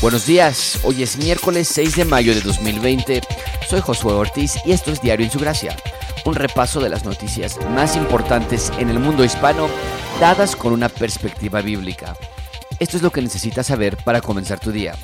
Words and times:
Buenos 0.00 0.24
días, 0.24 0.80
hoy 0.82 1.02
es 1.02 1.18
miércoles 1.18 1.68
6 1.68 1.96
de 1.96 2.04
mayo 2.06 2.34
de 2.34 2.40
2020. 2.40 3.20
Soy 3.68 3.82
Josué 3.82 4.14
Ortiz 4.14 4.54
y 4.64 4.72
esto 4.72 4.90
es 4.90 5.02
Diario 5.02 5.26
en 5.26 5.30
su 5.30 5.38
Gracia, 5.38 5.76
un 6.24 6.34
repaso 6.34 6.80
de 6.80 6.88
las 6.88 7.04
noticias 7.04 7.58
más 7.74 7.96
importantes 7.96 8.72
en 8.78 8.88
el 8.88 8.98
mundo 8.98 9.26
hispano 9.26 9.68
dadas 10.18 10.56
con 10.56 10.72
una 10.72 10.88
perspectiva 10.88 11.60
bíblica. 11.60 12.16
Esto 12.78 12.96
es 12.96 13.02
lo 13.02 13.10
que 13.10 13.20
necesitas 13.20 13.66
saber 13.66 13.98
para 13.98 14.22
comenzar 14.22 14.58
tu 14.58 14.72
día. 14.72 14.94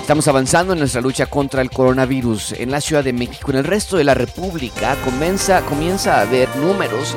Estamos 0.00 0.26
avanzando 0.26 0.72
en 0.72 0.78
nuestra 0.78 1.02
lucha 1.02 1.26
contra 1.26 1.60
el 1.60 1.70
coronavirus 1.70 2.52
en 2.52 2.70
la 2.70 2.80
Ciudad 2.80 3.04
de 3.04 3.12
México. 3.12 3.50
En 3.50 3.58
el 3.58 3.64
resto 3.64 3.98
de 3.98 4.04
la 4.04 4.14
República 4.14 4.96
comienza, 5.04 5.60
comienza 5.66 6.16
a 6.16 6.22
haber 6.22 6.48
números 6.56 7.14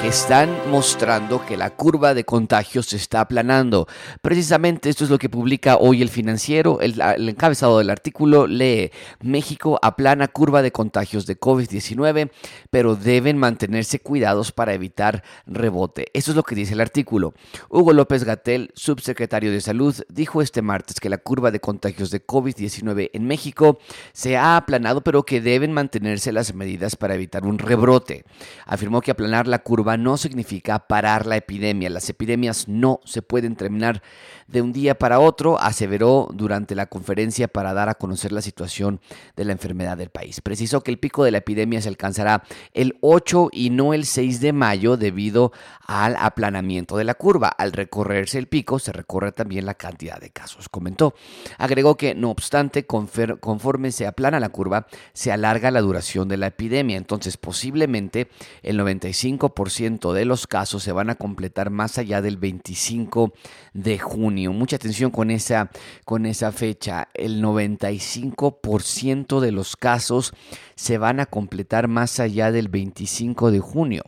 que 0.00 0.08
están 0.08 0.70
mostrando 0.70 1.44
que 1.44 1.56
la 1.56 1.70
curva 1.70 2.14
de 2.14 2.24
contagios 2.24 2.86
se 2.86 2.96
está 2.96 3.20
aplanando. 3.20 3.88
Precisamente 4.22 4.90
esto 4.90 5.02
es 5.02 5.10
lo 5.10 5.18
que 5.18 5.28
publica 5.28 5.76
hoy 5.76 6.02
el 6.02 6.08
financiero. 6.08 6.80
El, 6.80 7.00
encabezado 7.28 7.78
del 7.78 7.90
artículo 7.90 8.46
lee, 8.46 8.92
México 9.20 9.76
aplana 9.82 10.28
curva 10.28 10.62
de 10.62 10.70
contagios 10.70 11.26
de 11.26 11.40
COVID-19, 11.40 12.30
pero 12.70 12.94
deben 12.94 13.38
mantenerse 13.38 13.98
cuidados 13.98 14.52
para 14.52 14.72
evitar 14.72 15.24
rebote. 15.46 16.06
Eso 16.12 16.30
es 16.30 16.36
lo 16.36 16.44
que 16.44 16.54
dice 16.54 16.74
el 16.74 16.80
artículo. 16.80 17.34
Hugo 17.68 17.92
López 17.92 18.22
Gatel, 18.22 18.70
subsecretario 18.74 19.50
de 19.50 19.60
Salud, 19.60 19.96
dijo 20.08 20.42
este 20.42 20.62
martes 20.62 21.00
que 21.00 21.08
la 21.08 21.18
curva 21.18 21.50
de 21.50 21.60
contagios 21.60 22.10
de 22.10 22.24
COVID-19 22.24 23.10
en 23.12 23.26
México 23.26 23.78
se 24.12 24.36
ha 24.36 24.56
aplanado, 24.56 25.02
pero 25.02 25.24
que 25.24 25.40
deben 25.40 25.72
mantenerse 25.72 26.30
las 26.30 26.54
medidas 26.54 26.94
para 26.94 27.14
evitar 27.14 27.44
un 27.44 27.58
rebrote. 27.58 28.24
Afirmó 28.64 29.00
que 29.00 29.10
aplanar 29.10 29.48
la 29.48 29.58
curva 29.58 29.87
no 29.96 30.16
significa 30.16 30.86
parar 30.86 31.26
la 31.26 31.36
epidemia. 31.36 31.90
Las 31.90 32.10
epidemias 32.10 32.68
no 32.68 33.00
se 33.04 33.22
pueden 33.22 33.56
terminar 33.56 34.02
de 34.48 34.62
un 34.62 34.72
día 34.72 34.98
para 34.98 35.20
otro, 35.20 35.60
aseveró 35.60 36.28
durante 36.32 36.74
la 36.74 36.86
conferencia 36.86 37.48
para 37.48 37.74
dar 37.74 37.88
a 37.88 37.94
conocer 37.94 38.32
la 38.32 38.40
situación 38.40 39.00
de 39.36 39.44
la 39.44 39.52
enfermedad 39.52 39.96
del 39.96 40.08
país. 40.08 40.40
Precisó 40.40 40.80
que 40.80 40.90
el 40.90 40.98
pico 40.98 41.22
de 41.22 41.30
la 41.30 41.38
epidemia 41.38 41.82
se 41.82 41.88
alcanzará 41.88 42.42
el 42.72 42.96
8 43.02 43.50
y 43.52 43.70
no 43.70 43.92
el 43.92 44.06
6 44.06 44.40
de 44.40 44.54
mayo 44.54 44.96
debido 44.96 45.52
al 45.86 46.16
aplanamiento 46.18 46.96
de 46.96 47.04
la 47.04 47.14
curva. 47.14 47.48
Al 47.48 47.72
recorrerse 47.72 48.38
el 48.38 48.46
pico, 48.46 48.78
se 48.78 48.92
recorre 48.92 49.32
también 49.32 49.66
la 49.66 49.74
cantidad 49.74 50.18
de 50.18 50.30
casos, 50.30 50.68
comentó. 50.70 51.14
Agregó 51.58 51.96
que, 51.96 52.14
no 52.14 52.30
obstante, 52.30 52.86
conforme 52.86 53.92
se 53.92 54.06
aplana 54.06 54.40
la 54.40 54.48
curva, 54.48 54.86
se 55.12 55.30
alarga 55.30 55.70
la 55.70 55.82
duración 55.82 56.26
de 56.28 56.38
la 56.38 56.46
epidemia. 56.46 56.96
Entonces, 56.96 57.36
posiblemente 57.36 58.28
el 58.62 58.80
95% 58.80 60.12
de 60.12 60.24
los 60.24 60.46
casos 60.46 60.82
se 60.82 60.92
van 60.92 61.10
a 61.10 61.16
completar 61.16 61.68
más 61.68 61.98
allá 61.98 62.22
del 62.22 62.38
25 62.38 63.34
de 63.74 63.98
junio. 63.98 64.37
Mucha 64.46 64.76
atención 64.76 65.10
con 65.10 65.30
esa, 65.30 65.70
con 66.04 66.26
esa 66.26 66.52
fecha. 66.52 67.08
El 67.14 67.42
95% 67.42 69.40
de 69.40 69.52
los 69.52 69.76
casos 69.76 70.32
se 70.76 70.98
van 70.98 71.18
a 71.20 71.26
completar 71.26 71.88
más 71.88 72.20
allá 72.20 72.52
del 72.52 72.68
25 72.68 73.50
de 73.50 73.60
junio. 73.60 74.02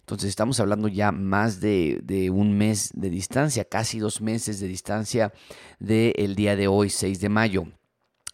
Entonces 0.00 0.28
estamos 0.28 0.58
hablando 0.60 0.88
ya 0.88 1.12
más 1.12 1.60
de, 1.60 2.00
de, 2.02 2.30
un 2.30 2.58
mes 2.58 2.90
de 2.94 3.10
distancia, 3.10 3.64
casi 3.64 4.00
dos 4.00 4.20
meses 4.20 4.58
de 4.58 4.66
distancia 4.66 5.32
del 5.78 6.34
día 6.34 6.56
de 6.56 6.66
hoy, 6.66 6.90
6 6.90 7.20
de 7.20 7.28
mayo. 7.28 7.66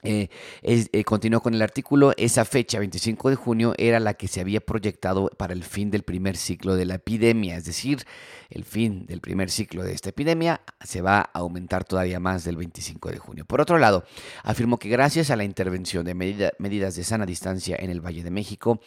Eh, 0.02 0.28
eh, 0.62 1.04
continuó 1.04 1.40
con 1.40 1.54
el 1.54 1.62
artículo, 1.62 2.12
esa 2.16 2.44
fecha, 2.44 2.78
25 2.78 3.30
de 3.30 3.36
junio, 3.36 3.74
era 3.78 3.98
la 3.98 4.14
que 4.14 4.28
se 4.28 4.40
había 4.40 4.60
proyectado 4.60 5.30
para 5.36 5.52
el 5.52 5.64
fin 5.64 5.90
del 5.90 6.02
primer 6.02 6.36
ciclo 6.36 6.76
de 6.76 6.84
la 6.84 6.96
epidemia, 6.96 7.56
es 7.56 7.64
decir, 7.64 8.04
el 8.50 8.64
fin 8.64 9.06
del 9.06 9.20
primer 9.20 9.50
ciclo 9.50 9.82
de 9.82 9.92
esta 9.92 10.10
epidemia 10.10 10.60
se 10.84 11.00
va 11.00 11.20
a 11.20 11.38
aumentar 11.38 11.84
todavía 11.84 12.20
más 12.20 12.44
del 12.44 12.56
25 12.56 13.10
de 13.10 13.18
junio. 13.18 13.44
Por 13.46 13.60
otro 13.60 13.78
lado, 13.78 14.04
afirmó 14.44 14.78
que 14.78 14.88
gracias 14.88 15.30
a 15.30 15.36
la 15.36 15.44
intervención 15.44 16.04
de 16.04 16.14
medidas 16.14 16.94
de 16.94 17.02
sana 17.02 17.26
distancia 17.26 17.76
en 17.78 17.90
el 17.90 18.04
Valle 18.04 18.22
de 18.22 18.30
México, 18.30 18.80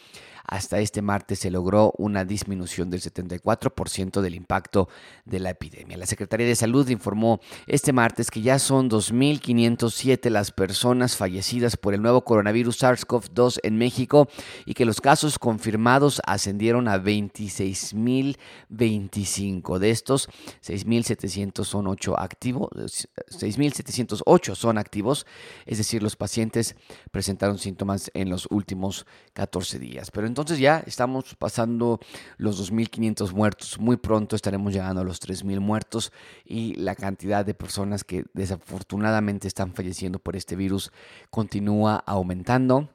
hasta 0.46 0.80
este 0.80 1.02
martes 1.02 1.40
se 1.40 1.50
logró 1.50 1.92
una 1.98 2.24
disminución 2.24 2.88
del 2.90 3.00
74% 3.00 4.20
del 4.20 4.34
impacto 4.34 4.88
de 5.24 5.40
la 5.40 5.50
epidemia. 5.50 5.96
La 5.96 6.06
Secretaría 6.06 6.46
de 6.46 6.54
Salud 6.56 6.88
informó 6.88 7.40
este 7.66 7.92
martes 7.92 8.30
que 8.30 8.42
ya 8.42 8.58
son 8.58 8.90
2.507 8.90 10.30
las 10.30 10.52
personas 10.52 11.16
fallecidas 11.16 11.76
por 11.76 11.94
el 11.94 12.02
nuevo 12.02 12.24
coronavirus 12.24 12.82
SARS-CoV-2 12.82 13.60
en 13.62 13.78
México 13.78 14.28
y 14.64 14.74
que 14.74 14.84
los 14.84 15.00
casos 15.00 15.38
confirmados 15.38 16.20
ascendieron 16.26 16.88
a 16.88 16.98
26.025. 16.98 19.78
De 19.78 19.90
estos, 19.90 20.28
6.700 20.64 21.64
son 21.64 21.86
activos, 22.16 22.70
6.708 22.70 24.54
son 24.54 24.78
activos, 24.78 25.26
es 25.66 25.78
decir, 25.78 26.00
los 26.02 26.16
pacientes 26.16 26.76
presentaron 27.10 27.58
síntomas 27.58 28.10
en 28.14 28.30
los 28.30 28.46
últimos 28.50 29.06
14 29.32 29.78
días. 29.78 30.10
Pero 30.10 30.26
entonces 30.30 30.58
ya 30.58 30.82
estamos 30.86 31.34
pasando 31.34 32.00
los 32.38 32.72
2.500 32.72 33.32
muertos. 33.32 33.78
Muy 33.78 33.96
pronto 33.96 34.36
estaremos 34.36 34.72
llegando 34.72 35.02
a 35.02 35.04
los 35.04 35.20
3.000 35.20 35.60
muertos 35.60 36.12
y 36.44 36.74
la 36.76 36.94
cantidad 36.94 37.44
de 37.44 37.54
personas 37.54 38.04
que 38.04 38.24
desafortunadamente 38.32 39.48
están 39.48 39.74
falleciendo 39.74 40.18
por 40.18 40.36
este 40.36 40.56
virus 40.56 40.90
continúa 41.30 42.02
aumentando 42.06 42.88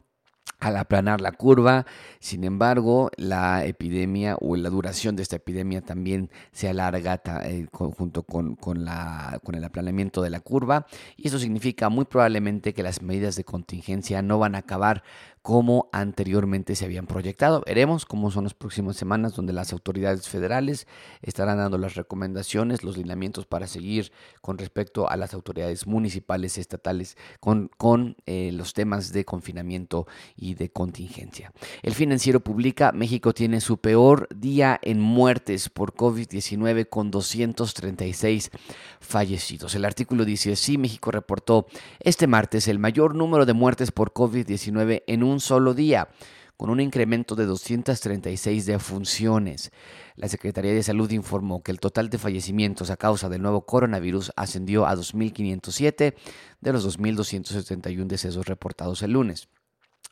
al 0.60 0.78
aplanar 0.78 1.22
la 1.22 1.32
curva. 1.32 1.86
Sin 2.20 2.44
embargo, 2.44 3.12
la 3.18 3.66
epidemia 3.66 4.38
o 4.40 4.56
la 4.56 4.70
duración 4.70 5.16
de 5.16 5.24
esta 5.24 5.36
epidemia 5.36 5.82
también 5.82 6.30
se 6.52 6.70
alarga 6.70 7.22
eh, 7.44 7.68
junto 7.72 8.24
con, 8.24 8.58
la, 8.86 9.40
con 9.44 9.56
el 9.56 9.64
aplanamiento 9.64 10.22
de 10.22 10.30
la 10.30 10.40
curva 10.40 10.88
y 11.18 11.28
eso 11.28 11.40
significa 11.40 11.90
muy 11.90 12.06
probablemente 12.06 12.74
que 12.74 12.84
las 12.84 13.02
medidas 13.02 13.36
de 13.36 13.44
contingencia 13.44 14.22
no 14.22 14.40
van 14.40 14.56
a 14.56 14.60
acabar 14.60 15.04
como 15.46 15.90
anteriormente 15.92 16.76
se 16.76 16.86
habían 16.86 17.06
proyectado. 17.06 17.62
Veremos 17.68 18.08
cómo 18.08 18.32
son 18.32 18.46
las 18.46 18.56
próximas 18.56 18.98
semanas 18.98 19.36
donde 19.36 19.54
las 19.54 19.74
autoridades 19.74 20.28
federales 20.28 20.88
estarán 21.22 21.60
dando 21.60 21.78
las 21.78 21.94
recomendaciones, 21.94 22.84
los 22.84 22.98
lineamientos 22.98 23.46
para 23.46 23.68
seguir 23.68 24.12
con 24.42 24.58
respecto 24.58 25.08
a 25.08 25.16
las 25.18 25.36
autoridades 25.36 25.86
municipales, 25.86 26.58
estatales, 26.58 27.16
con, 27.40 27.70
con 27.78 28.18
eh, 28.26 28.50
los 28.54 28.74
temas 28.74 29.14
de 29.14 29.24
confinamiento 29.24 30.08
y 30.36 30.56
de 30.56 30.72
contingencia. 30.72 31.54
El 31.84 31.94
financiero 31.94 32.40
publica, 32.40 32.92
México 32.92 33.32
tiene 33.32 33.62
su 33.62 33.78
peor 33.78 34.28
día 34.36 34.80
en 34.82 35.00
muertes 35.00 35.70
por 35.70 35.94
COVID-19 35.94 36.90
con 36.90 37.12
236 37.12 38.50
fallecidos. 39.00 39.76
El 39.76 39.86
artículo 39.86 40.26
dice, 40.26 40.56
sí, 40.56 40.80
México 40.80 41.12
reportó 41.12 41.68
este 42.00 42.26
martes 42.26 42.68
el 42.68 42.80
mayor 42.80 43.14
número 43.14 43.46
de 43.46 43.54
muertes 43.54 43.92
por 43.92 44.12
COVID-19 44.12 45.04
en 45.06 45.22
un 45.22 45.35
solo 45.40 45.74
día, 45.74 46.10
con 46.58 46.70
un 46.70 46.80
incremento 46.80 47.36
de 47.36 47.46
236 47.46 48.66
defunciones. 48.66 49.72
La 50.16 50.30
Secretaría 50.30 50.74
de 50.74 50.84
Salud 50.84 51.12
informó 51.12 51.62
que 51.62 51.72
el 51.72 51.80
total 51.80 52.10
de 52.10 52.18
fallecimientos 52.18 52.90
a 52.90 52.98
causa 52.98 53.30
del 53.30 53.42
nuevo 53.42 53.66
coronavirus 53.66 54.32
ascendió 54.36 54.86
a 54.86 54.96
2.507 54.96 56.16
de 56.62 56.74
los 56.74 56.98
2.271 56.98 58.08
decesos 58.08 58.46
reportados 58.46 59.02
el 59.04 59.12
lunes. 59.12 59.50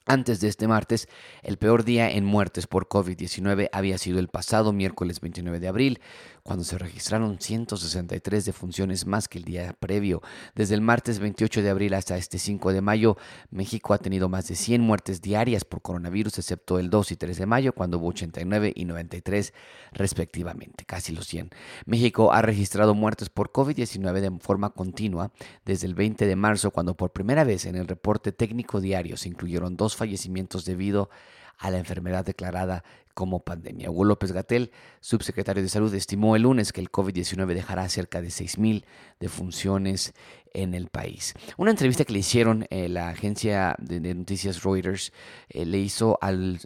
Antes 0.06 0.41
de 0.41 0.50
este 0.50 0.67
martes, 0.67 1.07
el 1.44 1.57
peor 1.57 1.85
día 1.85 2.11
en 2.11 2.25
muertes 2.25 2.67
por 2.67 2.90
COVID-19 2.90 3.69
había 3.72 3.97
sido 3.97 4.19
el 4.19 4.28
pasado 4.28 4.73
miércoles 4.73 5.22
29 5.22 5.61
de 5.61 5.67
abril, 5.69 6.01
cuando 6.44 6.66
se 6.66 6.78
registraron 6.78 7.40
163 7.40 8.44
defunciones 8.44 9.08
más 9.08 9.30
que 9.30 9.38
el 9.38 9.46
día 9.46 9.74
previo. 9.80 10.22
Desde 10.56 10.76
el 10.76 10.81
martes 10.81 11.20
28 11.20 11.62
de 11.62 11.70
abril 11.70 11.94
hasta 11.94 12.18
este 12.18 12.38
5 12.38 12.74
de 12.74 12.81
mayo, 12.81 13.18
México 13.50 13.94
ha 13.94 13.98
tenido 13.98 14.28
más 14.28 14.50
de 14.50 14.56
100 14.56 14.82
muertes 14.82 15.22
diarias 15.22 15.64
por 15.64 15.82
coronavirus, 15.82 16.40
excepto 16.40 16.80
el 16.80 16.90
2 16.90 17.14
y 17.14 17.16
3 17.16 17.38
de 17.38 17.46
mayo, 17.46 17.74
cuando 17.74 17.98
hubo 17.98 18.09
89 18.09 18.74
y 18.76 18.84
93 18.84 19.53
respectivamente, 19.94 20.84
casi 20.86 21.14
los 21.14 21.28
100. 21.28 21.52
México 21.86 22.34
ha 22.34 22.42
registrado 22.42 22.94
muertes 22.94 23.30
por 23.30 23.52
COVID-19 23.52 24.20
de 24.20 24.32
forma 24.40 24.72
continua 24.72 25.32
desde 25.64 25.88
el 25.88 25.96
20 25.96 26.26
de 26.26 26.35
marzo, 26.35 26.72
cuando 26.72 26.97
por 26.97 27.12
primera 27.12 27.46
vez 27.46 27.66
en 27.66 27.78
el 27.78 27.88
reporte 27.88 28.34
técnico 28.34 28.82
diario 28.82 29.16
se 29.16 29.29
incluyeron 29.29 29.78
dos 29.78 29.96
fallecimientos 29.96 30.66
debido 30.66 31.09
a 31.58 31.72
la 31.72 31.78
enfermedad 31.78 32.26
declarada 32.26 32.84
como 33.14 33.40
pandemia. 33.40 33.90
Hugo 33.92 34.06
López 34.06 34.32
Gatel, 34.32 34.72
subsecretario 35.00 35.64
de 35.64 35.70
Salud, 35.70 35.94
estimó 35.94 36.36
el 36.36 36.44
lunes 36.44 36.74
que 36.74 36.82
el 36.82 36.92
COVID-19 36.92 37.54
dejará 37.54 37.88
cerca 37.90 38.22
de 38.22 38.30
6.000 38.30 38.84
defunciones 39.20 40.14
en 40.54 40.74
el 40.74 40.88
país. 40.88 41.34
Una 41.58 41.72
entrevista 41.72 42.06
que 42.06 42.14
le 42.14 42.20
hicieron 42.20 42.68
eh, 42.70 42.88
la 42.88 43.10
agencia 43.10 43.76
de, 43.80 44.14
noticias 44.14 44.64
Reuters 44.64 45.12
eh, 45.50 45.66
le 45.66 45.80
hizo 45.80 46.18
al, 46.22 46.60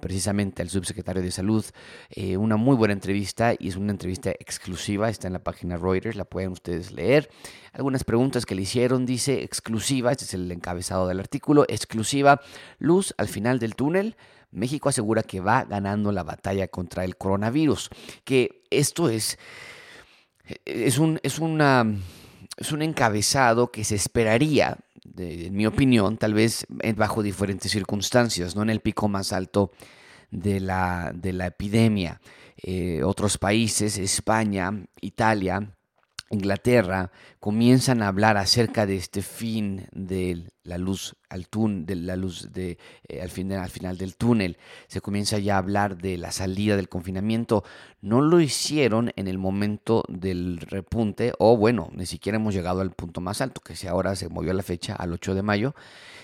precisamente 0.00 0.62
al 0.62 0.68
subsecretario 0.68 1.22
de 1.22 1.30
Salud 1.30 1.64
eh, 2.10 2.36
una 2.36 2.56
muy 2.56 2.76
buena 2.76 2.92
entrevista 2.92 3.54
y 3.58 3.68
es 3.68 3.76
una 3.76 3.92
entrevista 3.92 4.30
exclusiva, 4.30 5.08
está 5.08 5.26
en 5.26 5.32
la 5.32 5.42
página 5.42 5.76
Reuters, 5.76 6.16
la 6.16 6.24
pueden 6.24 6.52
ustedes 6.52 6.92
leer. 6.92 7.30
Algunas 7.72 8.04
preguntas 8.04 8.44
que 8.44 8.54
le 8.54 8.62
hicieron, 8.62 9.06
dice 9.06 9.42
exclusiva, 9.42 10.12
este 10.12 10.24
es 10.24 10.34
el 10.34 10.50
encabezado 10.52 11.08
del 11.08 11.20
artículo, 11.20 11.64
exclusiva, 11.68 12.42
luz 12.78 13.14
al 13.16 13.28
final 13.28 13.58
del 13.58 13.74
túnel. 13.74 14.16
México 14.52 14.88
asegura 14.88 15.22
que 15.22 15.40
va 15.40 15.64
ganando 15.64 16.12
la 16.12 16.22
batalla 16.22 16.68
contra 16.68 17.04
el 17.04 17.16
coronavirus, 17.16 17.90
que 18.24 18.62
esto 18.70 19.08
es 19.08 19.38
es 20.64 20.98
un, 20.98 21.20
es 21.22 21.38
una, 21.38 21.86
es 22.56 22.72
un 22.72 22.82
encabezado 22.82 23.70
que 23.70 23.84
se 23.84 23.94
esperaría, 23.94 24.78
en 25.16 25.54
mi 25.54 25.66
opinión, 25.66 26.16
tal 26.16 26.34
vez 26.34 26.66
bajo 26.96 27.22
diferentes 27.22 27.72
circunstancias, 27.72 28.56
no 28.56 28.62
en 28.62 28.70
el 28.70 28.80
pico 28.80 29.08
más 29.08 29.32
alto 29.32 29.72
de 30.30 30.60
la, 30.60 31.12
de 31.14 31.32
la 31.32 31.46
epidemia. 31.46 32.20
Eh, 32.62 33.02
otros 33.02 33.38
países, 33.38 33.98
España, 33.98 34.84
Italia, 35.00 35.74
Inglaterra 36.30 37.10
comienzan 37.40 38.02
a 38.02 38.08
hablar 38.08 38.36
acerca 38.36 38.86
de 38.86 38.96
este 38.96 39.22
fin 39.22 39.88
de 39.92 40.44
la 40.62 40.78
luz 40.78 41.16
al 41.28 41.46
de 41.86 41.94
la 41.94 42.16
luz 42.16 42.52
de, 42.52 42.78
eh, 43.08 43.22
al, 43.22 43.30
final, 43.30 43.60
al 43.60 43.70
final 43.70 43.96
del 43.96 44.16
túnel. 44.16 44.58
Se 44.88 45.00
comienza 45.00 45.38
ya 45.38 45.54
a 45.54 45.58
hablar 45.58 45.96
de 45.96 46.16
la 46.16 46.32
salida 46.32 46.76
del 46.76 46.88
confinamiento. 46.88 47.64
No 48.00 48.20
lo 48.20 48.40
hicieron 48.40 49.12
en 49.16 49.28
el 49.28 49.38
momento 49.38 50.04
del 50.08 50.58
repunte, 50.60 51.32
o 51.38 51.56
bueno, 51.56 51.90
ni 51.92 52.06
siquiera 52.06 52.36
hemos 52.36 52.54
llegado 52.54 52.80
al 52.80 52.90
punto 52.90 53.20
más 53.20 53.40
alto, 53.40 53.60
que 53.60 53.76
si 53.76 53.86
ahora 53.86 54.16
se 54.16 54.28
movió 54.28 54.52
la 54.52 54.62
fecha 54.62 54.94
al 54.94 55.12
8 55.12 55.34
de 55.34 55.42
mayo. 55.42 55.74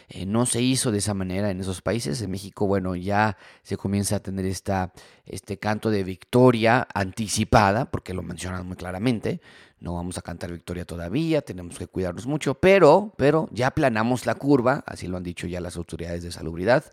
Eh, 0.08 0.24
no 0.24 0.46
se 0.46 0.62
hizo 0.62 0.92
de 0.92 0.98
esa 0.98 1.14
manera 1.14 1.50
en 1.50 1.60
esos 1.60 1.82
países. 1.82 2.20
En 2.22 2.30
México, 2.30 2.66
bueno, 2.66 2.94
ya 2.94 3.36
se 3.62 3.76
comienza 3.76 4.16
a 4.16 4.20
tener 4.20 4.44
esta, 4.46 4.92
este 5.24 5.58
canto 5.58 5.90
de 5.90 6.04
victoria 6.04 6.86
anticipada, 6.94 7.90
porque 7.90 8.14
lo 8.14 8.22
mencionan 8.22 8.66
muy 8.66 8.76
claramente. 8.76 9.40
No 9.78 9.94
vamos 9.94 10.16
a 10.16 10.22
cantar 10.22 10.52
victoria 10.52 10.86
todavía, 10.86 11.42
tenemos 11.42 11.78
que 11.78 11.86
cuidarnos 11.86 12.26
mucho, 12.26 12.54
pero, 12.54 13.12
pero 13.16 13.48
ya 13.52 13.70
planamos 13.72 14.25
la 14.26 14.34
curva, 14.34 14.82
así 14.86 15.06
lo 15.06 15.16
han 15.16 15.22
dicho 15.22 15.46
ya 15.46 15.60
las 15.60 15.76
autoridades 15.76 16.22
de 16.22 16.32
salubridad, 16.32 16.84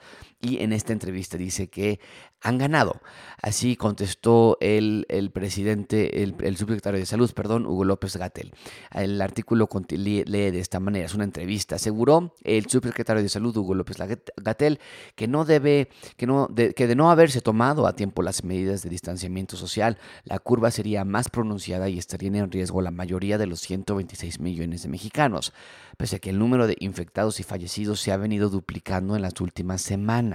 y 0.44 0.62
en 0.62 0.74
esta 0.74 0.94
entrevista 0.94 1.38
dice 1.38 1.70
que 1.70 2.00
han 2.42 2.58
ganado. 2.58 3.02
Así 3.42 3.78
contestó 3.78 4.58
el, 4.60 5.06
el 5.08 5.32
presidente, 5.32 6.24
el, 6.24 6.58
subsecretario 6.58 7.00
de 7.00 7.06
Salud, 7.06 7.32
perdón, 7.34 7.66
Hugo 7.66 7.86
López 7.86 8.18
Gatel. 8.18 8.54
El 8.94 9.22
artículo 9.22 9.70
lee, 9.90 10.24
de 10.26 10.60
esta 10.60 10.82
manera, 10.82 11.06
es 11.06 11.16
una 11.16 11.24
entrevista. 11.24 11.76
Aseguró 11.76 12.36
el 12.44 12.68
subsecretario 12.68 13.24
de 13.24 13.30
Salud, 13.30 13.56
Hugo 13.56 13.74
López 13.74 13.98
Gatel, 13.98 14.80
que 15.16 15.28
no 15.28 15.46
debe, 15.46 15.88
que 16.18 16.28
no, 16.28 16.48
de, 16.52 16.74
que 16.74 16.88
de 16.88 16.96
no 16.96 17.10
haberse 17.10 17.40
tomado 17.40 17.88
a 17.88 17.96
tiempo 17.96 18.22
las 18.22 18.44
medidas 18.44 18.84
de 18.84 18.90
distanciamiento 18.90 19.56
social, 19.56 19.98
la 20.26 20.40
curva 20.40 20.70
sería 20.70 21.06
más 21.06 21.30
pronunciada 21.30 21.88
y 21.88 21.98
estarían 21.98 22.36
en 22.36 22.52
riesgo 22.52 22.82
la 22.82 22.92
mayoría 22.92 23.38
de 23.38 23.48
los 23.48 23.62
126 23.62 24.42
millones 24.42 24.84
de 24.84 24.90
mexicanos, 24.90 25.54
pese 25.98 26.18
a 26.18 26.20
que 26.20 26.32
el 26.32 26.40
número 26.40 26.68
de 26.68 26.76
infectados 26.80 27.40
y 27.40 27.44
fallecidos 27.44 28.02
se 28.02 28.12
ha 28.12 28.18
venido 28.18 28.50
duplicando 28.50 29.16
en 29.16 29.22
las 29.22 29.40
últimas 29.40 29.82
semanas. 29.82 30.33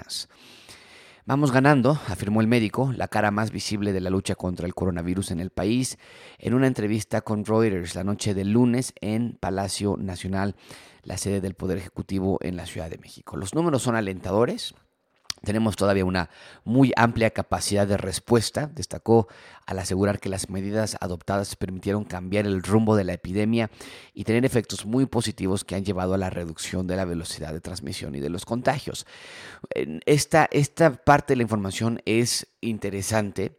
Vamos 1.29 1.53
ganando, 1.53 2.01
afirmó 2.09 2.41
el 2.41 2.47
médico, 2.47 2.91
la 2.97 3.09
cara 3.09 3.31
más 3.31 3.51
visible 3.51 3.93
de 3.93 4.01
la 4.01 4.09
lucha 4.09 4.35
contra 4.35 4.67
el 4.67 4.75
coronavirus 4.75 5.31
en 5.31 5.41
el 5.41 5.51
país, 5.51 5.99
en 6.39 6.55
una 6.55 6.67
entrevista 6.67 7.21
con 7.21 7.45
Reuters 7.45 7.95
la 7.95 8.03
noche 8.03 8.33
del 8.33 8.53
lunes 8.53 8.95
en 9.03 9.37
Palacio 9.39 9.99
Nacional, 9.99 10.57
la 11.03 11.19
sede 11.19 11.43
del 11.43 11.53
Poder 11.53 11.77
Ejecutivo 11.77 12.39
en 12.41 12.57
la 12.57 12.65
Ciudad 12.65 12.89
de 12.89 12.97
México. 12.97 13.37
Los 13.37 13.55
números 13.55 13.83
son 13.83 13.95
alentadores, 13.95 14.75
tenemos 15.43 15.77
todavía 15.77 16.05
una 16.05 16.31
muy 16.65 16.93
amplia 16.97 17.31
capacidad 17.31 17.87
de 17.87 17.97
respuesta, 17.97 18.67
destacó 18.67 19.29
al 19.67 19.79
asegurar 19.79 20.21
que 20.21 20.29
las 20.29 20.51
medidas 20.51 20.97
adoptadas 21.01 21.57
permitieron 21.57 22.05
cambiar 22.05 22.47
el 22.47 22.63
rumbo 22.63 22.97
de 22.97 23.05
la 23.05 23.13
epidemia 23.13 23.71
y 24.15 24.25
tener 24.25 24.45
efectos 24.45 24.87
muy 24.87 25.07
positivos 25.07 25.65
que 25.65 25.75
han 25.75 25.85
llevado 25.85 26.15
a 26.15 26.19
la 26.19 26.31
reducción 26.31 26.87
de 26.87 26.97
la 26.97 27.05
velocidad 27.05 27.53
de 27.53 27.61
transmisión 27.61 28.15
y 28.15 28.21
de 28.21 28.31
los 28.31 28.45
contagios. 28.45 29.07
Esta, 30.07 30.49
esta 30.51 30.93
parte 30.93 31.33
de 31.33 31.37
la 31.37 31.43
información 31.43 32.01
es 32.05 32.47
interesante 32.61 33.59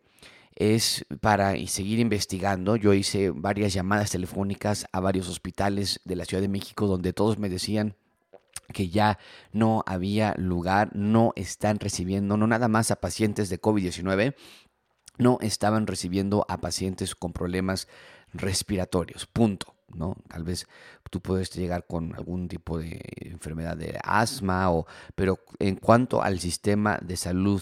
es 0.59 1.05
para 1.21 1.55
seguir 1.67 1.99
investigando. 1.99 2.75
Yo 2.75 2.93
hice 2.93 3.29
varias 3.29 3.73
llamadas 3.73 4.11
telefónicas 4.11 4.85
a 4.91 4.99
varios 4.99 5.29
hospitales 5.29 6.01
de 6.03 6.17
la 6.17 6.25
Ciudad 6.25 6.41
de 6.41 6.49
México 6.49 6.85
donde 6.85 7.13
todos 7.13 7.39
me 7.39 7.47
decían 7.47 7.95
que 8.73 8.89
ya 8.89 9.19
no 9.51 9.83
había 9.85 10.35
lugar, 10.37 10.95
no 10.95 11.33
están 11.35 11.79
recibiendo, 11.79 12.37
no 12.37 12.47
nada 12.47 12.67
más 12.67 12.91
a 12.91 12.97
pacientes 12.97 13.49
de 13.49 13.61
COVID-19, 13.61 14.35
no 15.17 15.37
estaban 15.41 15.87
recibiendo 15.87 16.45
a 16.47 16.61
pacientes 16.61 17.15
con 17.15 17.33
problemas 17.33 17.87
respiratorios, 18.33 19.25
punto. 19.25 19.75
¿no? 19.93 20.15
Tal 20.27 20.43
vez 20.43 20.67
tú 21.09 21.21
puedes 21.21 21.49
llegar 21.51 21.85
con 21.87 22.13
algún 22.15 22.47
tipo 22.47 22.77
de 22.77 23.01
enfermedad 23.21 23.75
de 23.75 23.99
asma, 24.03 24.71
o, 24.71 24.85
pero 25.15 25.39
en 25.59 25.75
cuanto 25.75 26.21
al 26.21 26.39
sistema 26.39 26.99
de 27.01 27.17
salud 27.17 27.61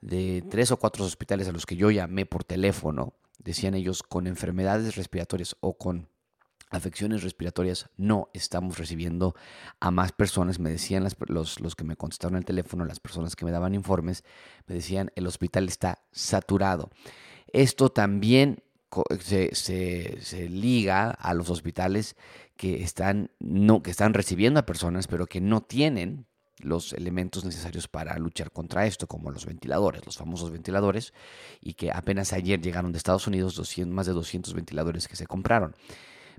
de 0.00 0.44
tres 0.50 0.70
o 0.70 0.76
cuatro 0.76 1.04
hospitales 1.04 1.48
a 1.48 1.52
los 1.52 1.66
que 1.66 1.76
yo 1.76 1.90
llamé 1.90 2.26
por 2.26 2.44
teléfono, 2.44 3.14
decían 3.38 3.74
ellos 3.74 4.02
con 4.02 4.26
enfermedades 4.26 4.96
respiratorias 4.96 5.56
o 5.60 5.78
con 5.78 6.08
afecciones 6.74 7.22
respiratorias 7.22 7.88
no 7.96 8.28
estamos 8.34 8.78
recibiendo 8.78 9.34
a 9.80 9.90
más 9.90 10.12
personas. 10.12 10.58
Me 10.58 10.70
decían 10.70 11.06
los, 11.28 11.60
los 11.60 11.74
que 11.74 11.84
me 11.84 11.96
contestaron 11.96 12.36
el 12.36 12.44
teléfono, 12.44 12.84
las 12.84 13.00
personas 13.00 13.36
que 13.36 13.44
me 13.44 13.50
daban 13.50 13.74
informes, 13.74 14.24
me 14.66 14.74
decían 14.74 15.10
el 15.16 15.26
hospital 15.26 15.68
está 15.68 16.02
saturado. 16.12 16.90
Esto 17.52 17.90
también 17.90 18.62
se, 19.20 19.54
se, 19.54 20.48
liga 20.48 21.10
a 21.10 21.34
los 21.34 21.50
hospitales 21.50 22.16
que 22.56 22.82
están, 22.82 23.30
no, 23.40 23.82
que 23.82 23.90
están 23.90 24.14
recibiendo 24.14 24.60
a 24.60 24.66
personas, 24.66 25.06
pero 25.06 25.26
que 25.26 25.40
no 25.40 25.62
tienen 25.62 26.26
los 26.58 26.92
elementos 26.92 27.44
necesarios 27.44 27.88
para 27.88 28.16
luchar 28.18 28.50
contra 28.52 28.86
esto, 28.86 29.06
como 29.06 29.30
los 29.30 29.46
ventiladores, 29.46 30.06
los 30.06 30.16
famosos 30.16 30.50
ventiladores, 30.50 31.12
y 31.60 31.74
que 31.74 31.90
apenas 31.90 32.32
ayer 32.32 32.60
llegaron 32.60 32.92
de 32.92 32.98
Estados 32.98 33.26
Unidos 33.26 33.56
200, 33.56 33.92
más 33.92 34.06
de 34.06 34.12
200 34.12 34.54
ventiladores 34.54 35.08
que 35.08 35.16
se 35.16 35.26
compraron. 35.26 35.74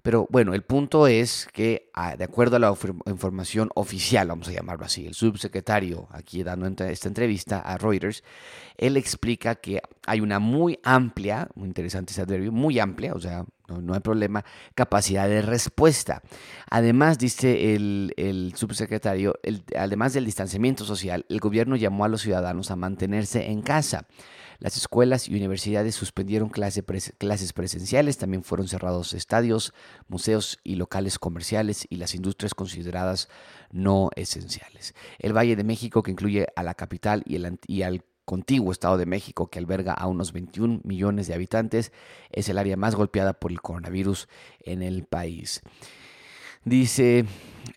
Pero 0.05 0.27
bueno, 0.29 0.53
el 0.53 0.61
punto 0.61 1.07
es 1.07 1.47
que, 1.51 1.89
ah, 1.95 2.15
de 2.15 2.25
acuerdo 2.25 2.57
a 2.57 2.59
la 2.59 2.71
información 3.07 3.71
oficial, 3.73 4.27
vamos 4.27 4.47
a 4.47 4.51
llamarlo 4.51 4.85
así, 4.85 5.07
el 5.07 5.15
subsecretario 5.15 6.07
aquí 6.11 6.43
dando 6.43 6.67
esta 6.85 7.07
entrevista 7.07 7.57
a 7.61 7.75
Reuters, 7.79 8.23
él 8.77 8.97
explica 8.97 9.55
que 9.55 9.81
hay 10.05 10.21
una 10.21 10.37
muy 10.37 10.79
amplia, 10.83 11.49
muy 11.55 11.67
interesante 11.67 12.11
ese 12.11 12.21
adverbio, 12.21 12.51
muy 12.51 12.77
amplia, 12.77 13.15
o 13.15 13.19
sea, 13.19 13.45
no, 13.67 13.94
hay 13.94 14.00
problema, 14.00 14.45
capacidad 14.75 15.27
de 15.27 15.41
respuesta. 15.41 16.21
Además, 16.69 17.17
dice 17.17 17.75
el, 17.75 18.13
el 18.17 18.53
subsecretario, 18.56 19.35
además 19.77 20.13
del 20.13 20.25
distanciamiento 20.25 20.85
social, 20.85 21.25
el 21.29 21.39
gobierno 21.39 21.75
llamó 21.75 22.06
a 22.06 22.09
los 22.09 22.21
ciudadanos 22.21 22.71
a 22.71 22.75
mantenerse 22.75 23.47
en 23.47 23.62
casa. 23.62 24.07
Las 24.59 24.77
escuelas 24.77 25.27
y 25.27 25.35
universidades 25.35 25.95
suspendieron 25.95 26.50
clases 26.50 27.53
presenciales, 27.53 28.17
también 28.17 28.44
fueron 28.44 28.67
cerrados 28.67 29.13
estadios, 29.13 29.73
museos 30.07 30.59
y 30.63 30.75
locales 30.75 31.19
comerciales 31.19 31.86
y 31.89 31.98
las 31.98 32.15
industrias 32.15 32.53
consideradas 32.53 33.27
no 33.72 34.10
esenciales. 34.15 34.95
El 35.19 35.36
Valle 35.36 35.55
de 35.55 35.63
México, 35.63 36.03
que 36.03 36.12
incluye 36.12 36.48
a 36.55 36.63
la 36.63 36.74
capital 36.74 37.24
y, 37.25 37.36
el, 37.36 37.60
y 37.67 37.81
al 37.81 38.03
contiguo 38.25 38.72
Estado 38.72 38.98
de 38.98 39.05
México, 39.05 39.48
que 39.48 39.60
alberga 39.60 39.94
a 39.94 40.08
unos 40.08 40.34
21 40.34 40.82
millones 40.84 41.27
de 41.27 41.36
habitantes, 41.36 41.91
es 42.32 42.50
el 42.50 42.58
área 42.58 42.75
más 42.75 42.96
golpeada 42.96 43.34
por 43.34 43.51
el 43.51 43.62
coronavirus 43.62 44.27
en 44.60 44.82
el 44.82 45.05
país. 45.05 45.62
Dice, 46.65 47.25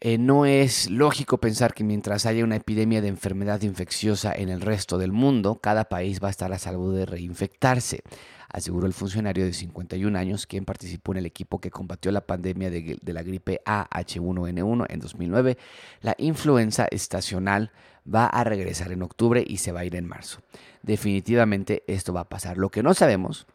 eh, 0.00 0.16
no 0.16 0.46
es 0.46 0.88
lógico 0.88 1.36
pensar 1.36 1.74
que 1.74 1.84
mientras 1.84 2.24
haya 2.24 2.42
una 2.42 2.56
epidemia 2.56 3.02
de 3.02 3.08
enfermedad 3.08 3.60
infecciosa 3.60 4.32
en 4.32 4.48
el 4.48 4.62
resto 4.62 4.96
del 4.96 5.12
mundo, 5.12 5.56
cada 5.60 5.90
país 5.90 6.22
va 6.24 6.28
a 6.28 6.30
estar 6.30 6.50
a 6.54 6.58
salvo 6.58 6.92
de 6.92 7.04
reinfectarse, 7.04 8.00
aseguró 8.48 8.86
el 8.86 8.94
funcionario 8.94 9.44
de 9.44 9.52
51 9.52 10.18
años, 10.18 10.46
quien 10.46 10.64
participó 10.64 11.12
en 11.12 11.18
el 11.18 11.26
equipo 11.26 11.60
que 11.60 11.70
combatió 11.70 12.10
la 12.12 12.22
pandemia 12.22 12.70
de, 12.70 12.98
de 12.98 13.12
la 13.12 13.22
gripe 13.22 13.60
AH1N1 13.66 14.86
en 14.88 15.00
2009. 15.00 15.58
La 16.00 16.14
influenza 16.16 16.88
estacional 16.90 17.70
va 18.10 18.24
a 18.24 18.42
regresar 18.42 18.90
en 18.92 19.02
octubre 19.02 19.44
y 19.46 19.58
se 19.58 19.70
va 19.70 19.80
a 19.80 19.84
ir 19.84 19.96
en 19.96 20.08
marzo. 20.08 20.40
Definitivamente 20.82 21.84
esto 21.88 22.14
va 22.14 22.20
a 22.20 22.28
pasar. 22.30 22.56
Lo 22.56 22.70
que 22.70 22.82
no 22.82 22.94
sabemos 22.94 23.46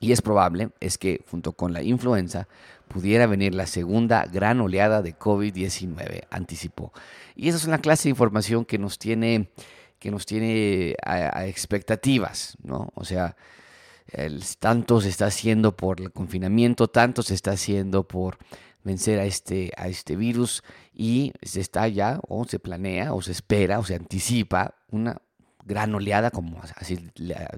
y 0.00 0.12
es 0.12 0.22
probable 0.22 0.70
es 0.80 0.98
que 0.98 1.24
junto 1.30 1.52
con 1.52 1.72
la 1.72 1.82
influenza 1.82 2.48
pudiera 2.88 3.26
venir 3.26 3.54
la 3.54 3.66
segunda 3.66 4.26
gran 4.26 4.60
oleada 4.60 5.02
de 5.02 5.18
COVID-19, 5.18 6.26
anticipó. 6.30 6.92
Y 7.34 7.48
esa 7.48 7.58
es 7.58 7.64
una 7.64 7.78
clase 7.78 8.04
de 8.04 8.10
información 8.10 8.64
que 8.64 8.78
nos 8.78 8.98
tiene, 8.98 9.50
que 9.98 10.10
nos 10.10 10.26
tiene 10.26 10.96
a, 11.04 11.46
expectativas, 11.46 12.56
¿no? 12.62 12.90
O 12.94 13.04
sea, 13.04 13.36
tanto 14.60 15.00
se 15.00 15.08
está 15.08 15.26
haciendo 15.26 15.76
por 15.76 16.00
el 16.00 16.12
confinamiento, 16.12 16.88
tanto 16.88 17.22
se 17.22 17.34
está 17.34 17.52
haciendo 17.52 18.06
por 18.06 18.38
vencer 18.84 19.18
a 19.18 19.24
este, 19.24 19.72
a 19.76 19.88
este 19.88 20.14
virus 20.14 20.62
y 20.94 21.32
se 21.42 21.60
está 21.60 21.88
ya 21.88 22.20
o 22.28 22.44
se 22.44 22.60
planea 22.60 23.12
o 23.12 23.20
se 23.20 23.32
espera 23.32 23.80
o 23.80 23.84
se 23.84 23.96
anticipa 23.96 24.76
una 24.90 25.20
gran 25.66 25.94
oleada, 25.94 26.30
como 26.30 26.62
así 26.76 27.10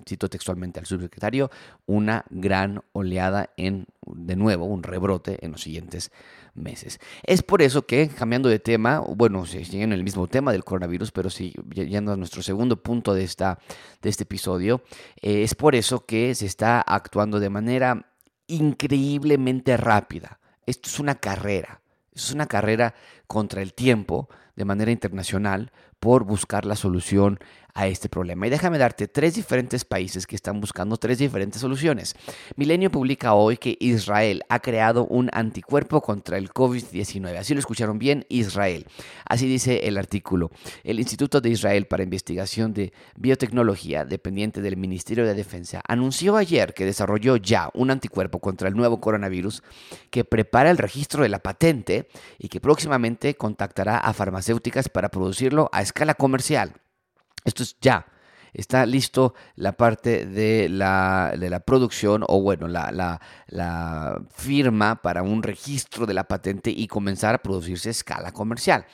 cito 0.09 0.29
textualmente 0.29 0.81
al 0.81 0.87
subsecretario, 0.87 1.51
una 1.87 2.25
gran 2.31 2.83
oleada 2.93 3.51
en, 3.57 3.87
de 4.07 4.35
nuevo, 4.35 4.65
un 4.65 4.83
rebrote 4.83 5.45
en 5.45 5.53
los 5.53 5.61
siguientes 5.61 6.11
meses. 6.55 7.01
Es 7.23 7.43
por 7.43 7.61
eso 7.61 7.87
que, 7.87 8.09
cambiando 8.09 8.49
de 8.49 8.59
tema, 8.59 9.01
bueno, 9.01 9.45
siguen 9.45 9.83
en 9.83 9.93
el 9.93 10.05
mismo 10.05 10.27
tema 10.27 10.53
del 10.53 10.65
coronavirus, 10.65 11.13
pero 11.13 11.29
sí, 11.29 11.55
yendo 11.75 12.13
a 12.13 12.17
nuestro 12.17 12.43
segundo 12.43 12.83
punto 12.83 13.13
de, 13.13 13.25
esta, 13.25 13.59
este 14.03 14.23
episodio, 14.23 14.83
eh, 15.21 15.43
es 15.43 15.55
por 15.55 15.75
eso 15.75 16.07
que 16.07 16.35
se 16.35 16.47
está 16.47 16.81
actuando 16.81 17.41
de 17.41 17.51
manera 17.51 18.07
increíblemente 18.47 19.77
rápida. 19.77 20.41
Esto 20.65 20.89
es 20.89 20.99
una 20.99 21.17
carrera, 21.17 21.83
es 22.15 22.33
una 22.33 22.47
carrera 22.47 22.95
contra 23.27 23.61
el 23.61 23.75
tiempo 23.75 24.31
de 24.57 24.65
manera 24.65 24.91
internacional 24.91 25.71
por 26.01 26.25
buscar 26.25 26.65
la 26.65 26.77
solución 26.77 27.39
a 27.79 27.87
este 27.87 28.09
problema. 28.09 28.45
Y 28.45 28.51
déjame 28.51 28.77
darte 28.77 29.07
tres 29.07 29.37
diferentes 29.37 29.85
países 29.85 30.27
que 30.27 30.35
están 30.35 30.61
buscando 30.61 30.97
tres 30.97 31.19
diferentes 31.19 31.61
soluciones. 31.61 32.17
Milenio 32.57 32.91
publica 32.91 33.35
hoy 33.35 33.57
que 33.57 33.77
Israel 33.79 34.43
ha 34.49 34.59
creado 34.59 35.07
un 35.07 35.31
anticuerpo 35.33 36.01
contra 36.01 36.39
el 36.39 36.51
COVID-19. 36.51 37.37
Así 37.37 37.55
lo 37.55 37.61
escucharon 37.61 38.01
bien, 38.01 38.27
Israel. 38.31 38.87
Así 39.25 39.47
dice 39.47 39.87
el 39.87 39.97
artículo. 39.97 40.51
El 40.83 40.99
Instituto 40.99 41.41
de 41.41 41.51
Israel 41.51 41.87
para 41.87 42.03
Investigación 42.03 42.75
de 42.75 42.93
Biotecnología, 43.15 44.05
dependiente 44.05 44.61
del 44.61 44.77
Ministerio 44.77 45.25
de 45.25 45.35
Defensa, 45.35 45.81
anunció 45.87 46.37
ayer 46.37 46.75
que 46.75 46.85
desarrolló 46.85 47.37
ya 47.37 47.71
un 47.75 47.93
anticuerpo 47.93 48.41
contra 48.41 48.69
el 48.69 48.75
nuevo 48.75 49.01
coronavirus 49.01 49.63
que 50.11 50.25
prepara 50.25 50.73
el 50.73 50.79
registro 50.79 51.23
de 51.23 51.29
la 51.29 51.39
patente 51.39 52.09
y 52.41 52.49
que 52.49 52.61
próximamente 52.61 53.37
contactará 53.37 53.99
a 53.99 54.13
farmacéuticas 54.13 54.89
para 54.89 55.11
producirlo 55.11 55.71
a 55.71 55.81
escala 55.81 56.15
comercial. 56.15 56.73
Esto 57.49 57.63
es 57.63 57.77
ya. 57.81 58.07
Está 58.53 58.87
listo 58.87 59.35
la 59.57 59.73
parte 59.73 60.27
de 60.27 60.69
la, 60.69 61.35
de 61.39 61.51
la 61.51 61.61
producción 61.61 62.25
o 62.27 62.41
bueno, 62.41 62.67
la, 62.69 62.91
la, 62.93 63.21
la 63.47 64.21
firma 64.35 64.97
para 65.03 65.23
un 65.23 65.43
registro 65.43 66.07
de 66.07 66.15
la 66.15 66.25
patente 66.25 66.71
y 66.71 66.87
comenzar 66.87 67.35
a 67.35 67.39
producirse 67.39 67.89
a 67.89 67.93
escala 67.93 68.33
comercial. 68.33 68.87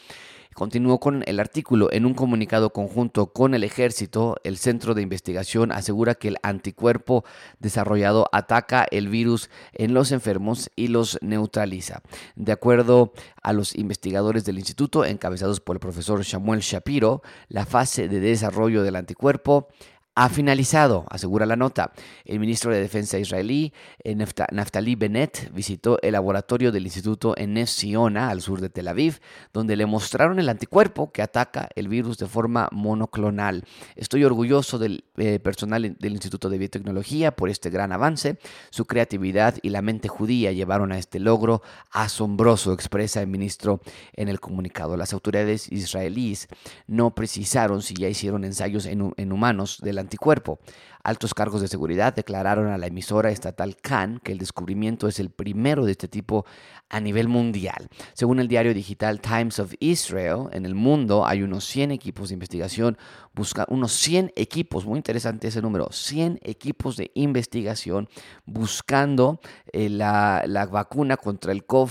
Continuó 0.54 1.00
con 1.00 1.24
el 1.26 1.40
artículo. 1.40 1.92
En 1.92 2.06
un 2.06 2.14
comunicado 2.14 2.70
conjunto 2.70 3.26
con 3.26 3.54
el 3.54 3.64
ejército, 3.64 4.36
el 4.44 4.56
Centro 4.56 4.94
de 4.94 5.02
Investigación 5.02 5.72
asegura 5.72 6.14
que 6.14 6.28
el 6.28 6.36
anticuerpo 6.42 7.24
desarrollado 7.58 8.28
ataca 8.32 8.86
el 8.90 9.08
virus 9.08 9.50
en 9.72 9.94
los 9.94 10.12
enfermos 10.12 10.70
y 10.76 10.88
los 10.88 11.18
neutraliza. 11.22 12.02
De 12.36 12.52
acuerdo 12.52 13.12
a 13.42 13.52
los 13.52 13.74
investigadores 13.74 14.44
del 14.44 14.58
instituto, 14.58 15.04
encabezados 15.04 15.60
por 15.60 15.76
el 15.76 15.80
profesor 15.80 16.24
Samuel 16.24 16.60
Shapiro, 16.60 17.22
la 17.48 17.66
fase 17.66 18.08
de 18.08 18.20
desarrollo 18.20 18.84
del 18.84 18.96
anticuerpo 18.96 19.68
ha 20.16 20.28
finalizado, 20.28 21.06
asegura 21.10 21.44
la 21.44 21.56
nota. 21.56 21.92
El 22.24 22.38
ministro 22.38 22.72
de 22.72 22.80
Defensa 22.80 23.18
israelí, 23.18 23.72
eh, 24.04 24.14
Naftali 24.14 24.94
Bennett, 24.94 25.52
visitó 25.52 25.98
el 26.02 26.12
laboratorio 26.12 26.70
del 26.70 26.84
instituto 26.84 27.34
en 27.36 27.54
Nef 27.54 27.70
al 28.16 28.40
sur 28.40 28.60
de 28.60 28.70
Tel 28.70 28.86
Aviv, 28.86 29.20
donde 29.52 29.76
le 29.76 29.86
mostraron 29.86 30.38
el 30.38 30.48
anticuerpo 30.48 31.10
que 31.10 31.22
ataca 31.22 31.68
el 31.74 31.88
virus 31.88 32.18
de 32.18 32.26
forma 32.26 32.68
monoclonal. 32.70 33.64
Estoy 33.96 34.24
orgulloso 34.24 34.78
del 34.78 35.04
eh, 35.16 35.40
personal 35.40 35.96
del 35.98 36.12
Instituto 36.12 36.48
de 36.48 36.58
Biotecnología 36.58 37.34
por 37.34 37.50
este 37.50 37.70
gran 37.70 37.90
avance. 37.90 38.38
Su 38.70 38.86
creatividad 38.86 39.56
y 39.62 39.70
la 39.70 39.82
mente 39.82 40.08
judía 40.08 40.52
llevaron 40.52 40.92
a 40.92 40.98
este 40.98 41.18
logro 41.18 41.62
asombroso, 41.90 42.72
expresa 42.72 43.20
el 43.20 43.26
ministro 43.26 43.80
en 44.12 44.28
el 44.28 44.38
comunicado. 44.38 44.96
Las 44.96 45.12
autoridades 45.12 45.70
israelíes 45.72 46.48
no 46.86 47.14
precisaron 47.14 47.82
si 47.82 47.94
ya 47.94 48.08
hicieron 48.08 48.44
ensayos 48.44 48.86
en, 48.86 49.12
en 49.16 49.32
humanos 49.32 49.80
de 49.82 49.92
la 49.92 50.03
anticuerpo. 50.04 50.58
Altos 51.02 51.34
cargos 51.34 51.60
de 51.60 51.68
seguridad 51.68 52.14
declararon 52.14 52.68
a 52.68 52.78
la 52.78 52.86
emisora 52.86 53.30
estatal 53.30 53.76
Khan 53.76 54.20
que 54.24 54.32
el 54.32 54.38
descubrimiento 54.38 55.06
es 55.06 55.20
el 55.20 55.28
primero 55.28 55.84
de 55.84 55.92
este 55.92 56.08
tipo 56.08 56.46
a 56.88 56.98
nivel 57.00 57.28
mundial. 57.28 57.88
Según 58.14 58.40
el 58.40 58.48
diario 58.48 58.72
digital 58.72 59.20
Times 59.20 59.58
of 59.58 59.74
Israel, 59.80 60.48
en 60.52 60.64
el 60.64 60.74
mundo 60.74 61.26
hay 61.26 61.42
unos 61.42 61.66
100 61.66 61.90
equipos 61.90 62.28
de 62.28 62.34
investigación, 62.34 62.96
busca 63.34 63.66
unos 63.68 63.92
100 63.92 64.32
equipos, 64.34 64.86
muy 64.86 64.96
interesante 64.96 65.48
ese 65.48 65.60
número, 65.60 65.88
100 65.90 66.40
equipos 66.42 66.96
de 66.96 67.10
investigación 67.14 68.08
buscando 68.46 69.40
eh, 69.72 69.90
la, 69.90 70.44
la 70.46 70.64
vacuna 70.66 71.18
contra 71.18 71.52
el 71.52 71.66
COVID 71.66 71.90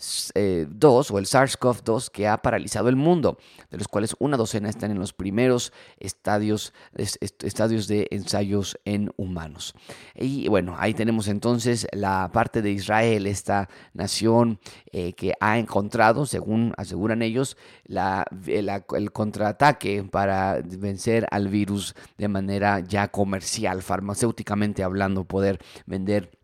2 0.00 0.32
eh, 0.34 0.66
o 1.12 1.18
el 1.18 1.26
SARS-CoV-2 1.26 2.10
que 2.10 2.26
ha 2.26 2.38
paralizado 2.38 2.88
el 2.88 2.96
mundo, 2.96 3.38
de 3.70 3.78
los 3.78 3.86
cuales 3.86 4.16
una 4.18 4.36
docena 4.36 4.68
están 4.68 4.90
en 4.90 4.98
los 4.98 5.12
primeros 5.12 5.72
estadios, 5.98 6.72
estadios 6.96 7.86
de 7.86 8.08
ensayos 8.10 8.78
en 8.84 9.12
humanos. 9.16 9.74
Y 10.14 10.48
bueno, 10.48 10.74
ahí 10.78 10.94
tenemos 10.94 11.28
entonces 11.28 11.86
la 11.92 12.30
parte 12.32 12.62
de 12.62 12.70
Israel, 12.70 13.26
esta 13.26 13.68
nación 13.92 14.58
eh, 14.92 15.12
que 15.12 15.34
ha 15.40 15.58
encontrado, 15.58 16.24
según 16.24 16.72
aseguran 16.76 17.22
ellos, 17.22 17.56
la, 17.84 18.24
el 18.46 19.12
contraataque 19.12 20.02
para 20.04 20.60
vencer 20.62 21.26
al 21.30 21.48
virus 21.48 21.94
de 22.16 22.28
manera 22.28 22.80
ya 22.80 23.08
comercial, 23.08 23.82
farmacéuticamente 23.82 24.82
hablando, 24.82 25.24
poder 25.24 25.58
vender 25.86 26.39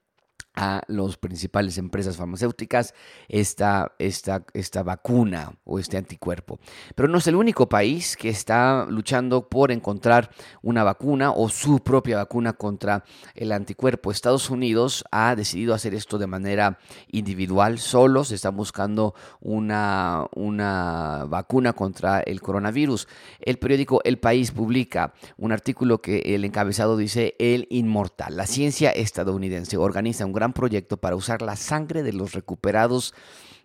a 0.57 0.83
las 0.89 1.17
principales 1.19 1.79
empresas 1.79 2.17
farmacéuticas 2.17 2.95
esta, 3.29 3.93
esta, 3.99 4.45
esta 4.55 4.83
vacuna 4.83 5.53
o 5.65 5.79
este 5.79 5.99
anticuerpo. 5.99 6.59
Pero 6.95 7.09
no 7.09 7.19
es 7.19 7.27
el 7.27 7.37
único 7.37 7.69
país 7.69 8.17
que 8.17 8.31
está 8.31 8.87
luchando 8.89 9.49
por 9.49 9.71
encontrar 9.71 10.31
una 10.63 10.83
vacuna 10.83 11.31
o 11.31 11.49
su 11.51 11.81
propia 11.81 12.17
vacuna 12.17 12.55
contra 12.55 13.05
el 13.35 13.53
anticuerpo. 13.53 14.11
Estados 14.11 14.51
Unidos 14.51 15.05
ha 15.11 15.37
decidido 15.37 15.75
hacer 15.75 15.95
esto 15.95 16.19
de 16.19 16.27
manera 16.27 16.79
individual, 17.11 17.79
solos, 17.79 18.33
están 18.33 18.57
buscando 18.57 19.15
una, 19.41 20.27
una 20.35 21.25
vacuna 21.29 21.75
contra 21.75 22.21
el 22.21 22.41
coronavirus. 22.41 23.09
El 23.41 23.59
periódico 23.59 24.01
El 24.05 24.19
País 24.19 24.53
publica 24.53 25.13
un 25.37 25.53
artículo 25.53 26.01
que 26.01 26.35
el 26.35 26.45
encabezado 26.45 26.97
dice 26.97 27.35
El 27.39 27.67
Inmortal. 27.71 28.37
La 28.37 28.47
ciencia 28.47 28.91
estadounidense 28.91 29.77
organiza 29.77 30.25
un 30.25 30.33
gran 30.33 30.46
proyecto 30.53 30.97
para 30.97 31.17
usar 31.17 31.43
la 31.43 31.57
sangre 31.57 32.03
de 32.03 32.13
los 32.13 32.33
recuperados 32.33 33.15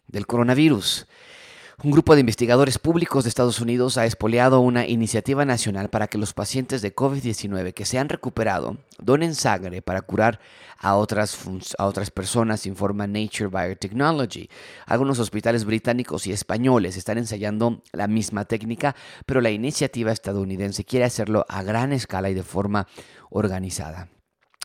del 0.07 0.27
coronavirus. 0.27 1.07
Un 1.83 1.89
grupo 1.89 2.13
de 2.13 2.21
investigadores 2.21 2.77
públicos 2.77 3.23
de 3.23 3.29
Estados 3.29 3.59
Unidos 3.59 3.97
ha 3.97 4.05
espoleado 4.05 4.59
una 4.59 4.85
iniciativa 4.85 5.45
nacional 5.45 5.89
para 5.89 6.05
que 6.05 6.19
los 6.19 6.31
pacientes 6.31 6.83
de 6.83 6.93
COVID-19 6.93 7.73
que 7.73 7.85
se 7.85 7.97
han 7.97 8.07
recuperado 8.07 8.77
donen 8.99 9.33
sangre 9.33 9.81
para 9.81 10.03
curar 10.03 10.39
a 10.77 10.95
otras, 10.95 11.39
a 11.79 11.87
otras 11.87 12.11
personas, 12.11 12.67
informa 12.67 13.07
Nature 13.07 13.49
Biotechnology. 13.49 14.47
Algunos 14.85 15.17
hospitales 15.17 15.65
británicos 15.65 16.27
y 16.27 16.33
españoles 16.33 16.97
están 16.97 17.17
ensayando 17.17 17.81
la 17.93 18.07
misma 18.07 18.45
técnica, 18.45 18.95
pero 19.25 19.41
la 19.41 19.49
iniciativa 19.49 20.11
estadounidense 20.11 20.85
quiere 20.85 21.05
hacerlo 21.05 21.47
a 21.49 21.63
gran 21.63 21.93
escala 21.93 22.29
y 22.29 22.35
de 22.35 22.43
forma 22.43 22.85
organizada. 23.31 24.07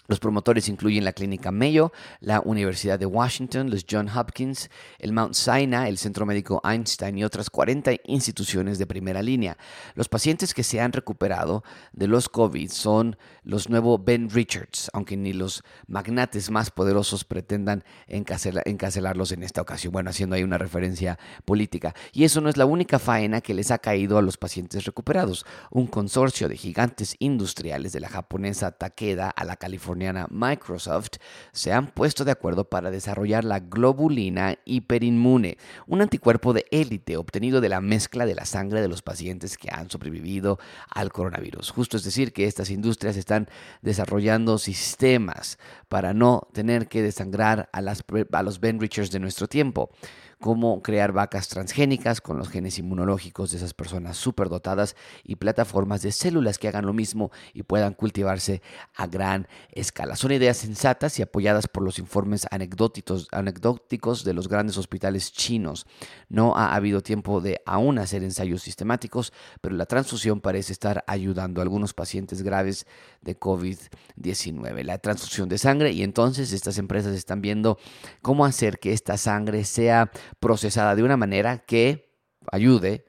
Los 0.08 0.20
promotores 0.20 0.68
incluyen 0.68 1.04
la 1.04 1.12
Clínica 1.12 1.50
Mayo, 1.50 1.92
la 2.20 2.40
Universidad 2.40 2.98
de 2.98 3.06
Washington, 3.06 3.70
los 3.70 3.84
John 3.90 4.08
Hopkins, 4.08 4.70
el 4.98 5.12
Mount 5.12 5.34
Sinai, 5.34 5.88
el 5.88 5.98
Centro 5.98 6.26
Médico 6.26 6.60
Einstein 6.64 7.18
y 7.18 7.25
otras 7.25 7.50
40 7.50 7.92
instituciones 8.04 8.78
de 8.78 8.86
primera 8.86 9.22
línea. 9.22 9.56
Los 9.94 10.08
pacientes 10.08 10.54
que 10.54 10.62
se 10.62 10.80
han 10.80 10.92
recuperado 10.92 11.64
de 11.92 12.06
los 12.06 12.28
COVID 12.28 12.70
son 12.70 13.16
los 13.42 13.68
nuevos 13.68 14.04
Ben 14.04 14.30
Richards, 14.30 14.90
aunque 14.92 15.16
ni 15.16 15.32
los 15.32 15.62
magnates 15.86 16.50
más 16.50 16.70
poderosos 16.70 17.25
pretendan 17.25 17.84
encarcelarlos 18.06 19.32
en 19.32 19.42
esta 19.42 19.62
ocasión. 19.62 19.92
Bueno, 19.92 20.10
haciendo 20.10 20.36
ahí 20.36 20.42
una 20.42 20.58
referencia 20.58 21.18
política. 21.44 21.94
Y 22.12 22.25
eso 22.25 22.40
no 22.40 22.48
es 22.48 22.56
la 22.56 22.66
única 22.66 22.98
faena 22.98 23.40
que 23.40 23.54
les 23.54 23.70
ha 23.70 23.78
caído 23.78 24.18
a 24.18 24.22
los 24.22 24.36
pacientes 24.36 24.84
recuperados. 24.84 25.46
Un 25.70 25.86
consorcio 25.86 26.48
de 26.48 26.56
gigantes 26.56 27.16
industriales 27.18 27.92
de 27.92 28.00
la 28.00 28.08
japonesa 28.08 28.72
Takeda 28.72 29.30
a 29.30 29.44
la 29.44 29.56
California 29.56 29.95
Microsoft 30.30 31.16
se 31.52 31.72
han 31.72 31.88
puesto 31.88 32.24
de 32.24 32.32
acuerdo 32.32 32.64
para 32.68 32.90
desarrollar 32.90 33.44
la 33.44 33.60
globulina 33.60 34.58
hiperinmune, 34.64 35.58
un 35.86 36.02
anticuerpo 36.02 36.52
de 36.52 36.66
élite 36.70 37.16
obtenido 37.16 37.60
de 37.60 37.68
la 37.68 37.80
mezcla 37.80 38.26
de 38.26 38.34
la 38.34 38.44
sangre 38.44 38.80
de 38.80 38.88
los 38.88 39.02
pacientes 39.02 39.56
que 39.58 39.70
han 39.72 39.90
sobrevivido 39.90 40.58
al 40.90 41.12
coronavirus. 41.12 41.70
Justo 41.70 41.96
es 41.96 42.04
decir, 42.04 42.32
que 42.32 42.46
estas 42.46 42.70
industrias 42.70 43.16
están 43.16 43.48
desarrollando 43.82 44.58
sistemas 44.58 45.58
para 45.88 46.14
no 46.14 46.48
tener 46.52 46.88
que 46.88 47.02
desangrar 47.02 47.68
a, 47.72 47.80
las, 47.80 48.04
a 48.32 48.42
los 48.42 48.60
Ben 48.60 48.80
Richards 48.80 49.10
de 49.10 49.20
nuestro 49.20 49.48
tiempo 49.48 49.90
cómo 50.40 50.82
crear 50.82 51.12
vacas 51.12 51.48
transgénicas 51.48 52.20
con 52.20 52.38
los 52.38 52.48
genes 52.48 52.78
inmunológicos 52.78 53.50
de 53.50 53.56
esas 53.56 53.74
personas 53.74 54.16
superdotadas 54.16 54.96
y 55.24 55.36
plataformas 55.36 56.02
de 56.02 56.12
células 56.12 56.58
que 56.58 56.68
hagan 56.68 56.86
lo 56.86 56.92
mismo 56.92 57.30
y 57.54 57.62
puedan 57.62 57.94
cultivarse 57.94 58.62
a 58.94 59.06
gran 59.06 59.48
escala. 59.70 60.16
Son 60.16 60.32
ideas 60.32 60.58
sensatas 60.58 61.18
y 61.18 61.22
apoyadas 61.22 61.66
por 61.68 61.82
los 61.82 61.98
informes 61.98 62.46
anecdóticos, 62.50 63.28
anecdóticos 63.32 64.24
de 64.24 64.34
los 64.34 64.48
grandes 64.48 64.76
hospitales 64.76 65.32
chinos. 65.32 65.86
No 66.28 66.56
ha 66.56 66.74
habido 66.74 67.02
tiempo 67.02 67.40
de 67.40 67.62
aún 67.64 67.98
hacer 67.98 68.22
ensayos 68.22 68.62
sistemáticos, 68.62 69.32
pero 69.60 69.74
la 69.74 69.86
transfusión 69.86 70.40
parece 70.40 70.72
estar 70.72 71.02
ayudando 71.06 71.60
a 71.60 71.64
algunos 71.64 71.94
pacientes 71.94 72.42
graves 72.42 72.86
de 73.22 73.38
COVID-19. 73.38 74.84
La 74.84 74.98
transfusión 74.98 75.48
de 75.48 75.58
sangre 75.58 75.92
y 75.92 76.02
entonces 76.02 76.52
estas 76.52 76.78
empresas 76.78 77.14
están 77.14 77.40
viendo 77.40 77.78
cómo 78.22 78.44
hacer 78.44 78.78
que 78.78 78.92
esta 78.92 79.16
sangre 79.16 79.64
sea 79.64 80.10
procesada 80.40 80.95
de 80.95 81.02
una 81.02 81.16
manera 81.16 81.59
que 81.59 82.11
ayude 82.50 83.04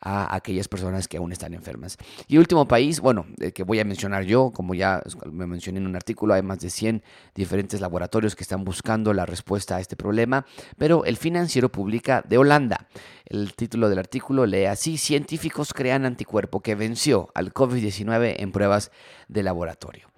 a 0.00 0.34
aquellas 0.34 0.66
personas 0.66 1.08
que 1.08 1.18
aún 1.18 1.32
están 1.32 1.52
enfermas. 1.52 1.98
Y 2.26 2.38
último 2.38 2.66
país, 2.66 3.00
bueno, 3.00 3.26
que 3.54 3.62
voy 3.62 3.80
a 3.80 3.84
mencionar 3.84 4.24
yo, 4.24 4.50
como 4.50 4.74
ya 4.74 5.02
me 5.30 5.46
mencioné 5.46 5.78
en 5.78 5.86
un 5.86 5.94
artículo, 5.94 6.32
hay 6.34 6.42
más 6.42 6.60
de 6.60 6.70
100 6.70 7.02
diferentes 7.34 7.80
laboratorios 7.80 8.34
que 8.34 8.42
están 8.42 8.64
buscando 8.64 9.12
la 9.12 9.26
respuesta 9.26 9.76
a 9.76 9.80
este 9.80 9.96
problema, 9.96 10.46
pero 10.78 11.04
el 11.04 11.16
financiero 11.16 11.70
publica 11.70 12.22
de 12.26 12.38
Holanda. 12.38 12.88
El 13.26 13.54
título 13.54 13.88
del 13.88 13.98
artículo 13.98 14.46
lee 14.46 14.64
así, 14.64 14.96
científicos 14.96 15.74
crean 15.74 16.06
anticuerpo 16.06 16.60
que 16.60 16.74
venció 16.74 17.28
al 17.34 17.52
COVID-19 17.52 18.36
en 18.38 18.52
pruebas 18.52 18.90
de 19.28 19.42
laboratorio. 19.42 20.08